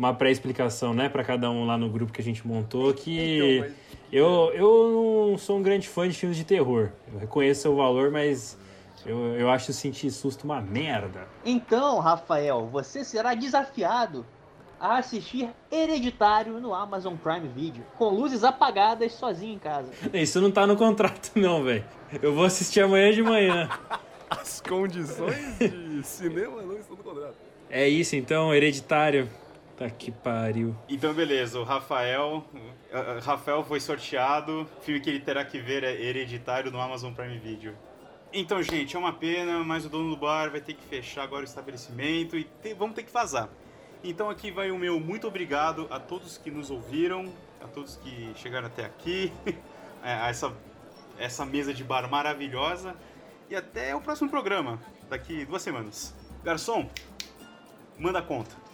uma 0.00 0.14
pré-explicação, 0.14 0.94
né, 0.94 1.10
pra 1.10 1.22
cada 1.22 1.50
um 1.50 1.66
lá 1.66 1.76
no 1.76 1.90
grupo 1.90 2.10
que 2.10 2.22
a 2.22 2.24
gente 2.24 2.46
montou, 2.48 2.94
que 2.94 3.36
então, 3.36 3.68
mas... 3.68 3.74
eu, 4.10 4.50
eu 4.54 5.28
não 5.30 5.36
sou 5.36 5.58
um 5.58 5.62
grande 5.62 5.86
fã 5.86 6.08
de 6.08 6.16
filmes 6.16 6.38
de 6.38 6.44
terror. 6.44 6.88
Eu 7.12 7.18
reconheço 7.18 7.68
o 7.68 7.76
valor, 7.76 8.10
mas 8.10 8.56
eu, 9.04 9.18
eu 9.36 9.50
acho 9.50 9.74
sentir 9.74 10.10
susto 10.10 10.44
uma 10.44 10.58
merda. 10.58 11.28
Então, 11.44 11.98
Rafael, 11.98 12.66
você 12.72 13.04
será 13.04 13.34
desafiado 13.34 14.24
a 14.80 14.96
assistir 14.96 15.50
Hereditário 15.70 16.58
no 16.60 16.72
Amazon 16.72 17.14
Prime 17.16 17.48
Video, 17.48 17.84
com 17.98 18.08
luzes 18.08 18.42
apagadas 18.42 19.12
sozinho 19.12 19.56
em 19.56 19.58
casa. 19.58 19.90
Isso 20.14 20.40
não 20.40 20.50
tá 20.50 20.66
no 20.66 20.78
contrato 20.78 21.32
não, 21.34 21.62
velho. 21.62 21.84
Eu 22.22 22.34
vou 22.34 22.46
assistir 22.46 22.80
amanhã 22.80 23.12
de 23.12 23.22
manhã. 23.22 23.68
As 24.30 24.62
condições 24.62 25.58
de 25.58 26.02
cinema 26.04 26.62
não 26.62 26.78
estão 26.78 26.96
no 26.96 27.02
contrato. 27.02 27.34
É 27.68 27.86
isso 27.86 28.16
então, 28.16 28.54
Hereditário. 28.54 29.28
Tá 29.80 29.88
que 29.88 30.10
pariu. 30.10 30.76
Então 30.90 31.14
beleza, 31.14 31.58
o 31.58 31.64
Rafael, 31.64 32.44
uh, 32.52 33.18
Rafael 33.22 33.64
foi 33.64 33.80
sorteado. 33.80 34.68
Filme 34.82 35.00
que 35.00 35.08
ele 35.08 35.20
terá 35.20 35.42
que 35.42 35.58
ver 35.58 35.82
é 35.82 35.98
Hereditário 35.98 36.70
no 36.70 36.78
Amazon 36.78 37.14
Prime 37.14 37.38
Video. 37.38 37.74
Então, 38.30 38.62
gente, 38.62 38.94
é 38.94 38.98
uma 38.98 39.14
pena, 39.14 39.64
mas 39.64 39.86
o 39.86 39.88
dono 39.88 40.10
do 40.10 40.18
bar 40.18 40.50
vai 40.50 40.60
ter 40.60 40.74
que 40.74 40.82
fechar 40.82 41.22
agora 41.22 41.40
o 41.40 41.44
estabelecimento 41.46 42.36
e 42.36 42.44
te, 42.44 42.74
vamos 42.74 42.94
ter 42.94 43.04
que 43.04 43.10
vazar. 43.10 43.48
Então 44.04 44.28
aqui 44.28 44.50
vai 44.50 44.70
o 44.70 44.78
meu 44.78 45.00
muito 45.00 45.26
obrigado 45.26 45.86
a 45.90 45.98
todos 45.98 46.36
que 46.36 46.50
nos 46.50 46.70
ouviram, 46.70 47.32
a 47.64 47.66
todos 47.66 47.96
que 47.96 48.32
chegaram 48.36 48.66
até 48.66 48.84
aqui, 48.84 49.32
é, 50.04 50.12
a 50.12 50.28
essa, 50.28 50.54
essa 51.18 51.46
mesa 51.46 51.72
de 51.72 51.82
bar 51.82 52.06
maravilhosa. 52.06 52.94
E 53.48 53.56
até 53.56 53.96
o 53.96 54.00
próximo 54.02 54.28
programa, 54.28 54.78
daqui 55.08 55.46
duas 55.46 55.62
semanas. 55.62 56.14
Garçom, 56.44 56.86
manda 57.98 58.18
a 58.18 58.22
conta. 58.22 58.68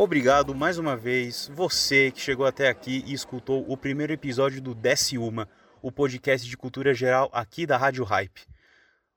Obrigado 0.00 0.54
mais 0.54 0.78
uma 0.78 0.96
vez, 0.96 1.50
você 1.52 2.12
que 2.12 2.20
chegou 2.20 2.46
até 2.46 2.68
aqui 2.68 3.02
e 3.04 3.12
escutou 3.12 3.68
o 3.68 3.76
primeiro 3.76 4.12
episódio 4.12 4.62
do 4.62 4.72
Desce 4.72 5.18
Uma, 5.18 5.48
o 5.82 5.90
podcast 5.90 6.48
de 6.48 6.56
cultura 6.56 6.94
geral 6.94 7.28
aqui 7.32 7.66
da 7.66 7.76
Rádio 7.76 8.04
Hype. 8.04 8.46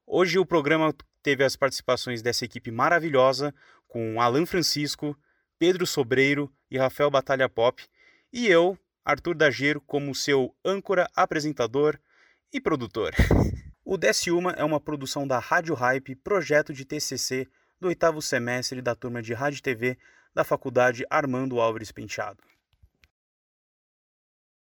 Hoje 0.08 0.40
o 0.40 0.46
programa 0.46 0.92
teve 1.22 1.44
as 1.44 1.56
participações 1.56 2.24
dessa 2.24 2.46
equipe 2.46 2.72
maravilhosa, 2.72 3.54
com 3.88 4.20
Alan 4.20 4.44
Francisco, 4.48 5.16
Pedro 5.60 5.86
Sobreiro 5.86 6.52
e 6.72 6.80
Rafael 6.80 7.12
Batalha 7.12 7.48
Pop, 7.48 7.80
e 8.34 8.48
eu, 8.48 8.76
Arthur 9.06 9.36
Dageiro, 9.36 9.82
como 9.82 10.16
seu 10.16 10.52
âncora, 10.66 11.08
apresentador 11.16 12.00
e 12.52 12.60
produtor. 12.60 13.14
o 13.86 14.00
Desce 14.00 14.32
Uma 14.32 14.54
é 14.54 14.64
uma 14.64 14.80
produção 14.80 15.28
da 15.28 15.38
Rádio 15.38 15.76
Hype, 15.76 16.16
projeto 16.16 16.74
de 16.74 16.86
TCC 16.86 17.48
do 17.80 17.88
oitavo 17.88 18.20
semestre 18.20 18.82
da 18.82 18.96
turma 18.96 19.22
de 19.22 19.36
Rádio 19.36 19.62
TV 19.62 19.96
da 20.34 20.44
Faculdade 20.44 21.06
Armando 21.10 21.60
Álvares 21.60 21.92
Penteado. 21.92 22.51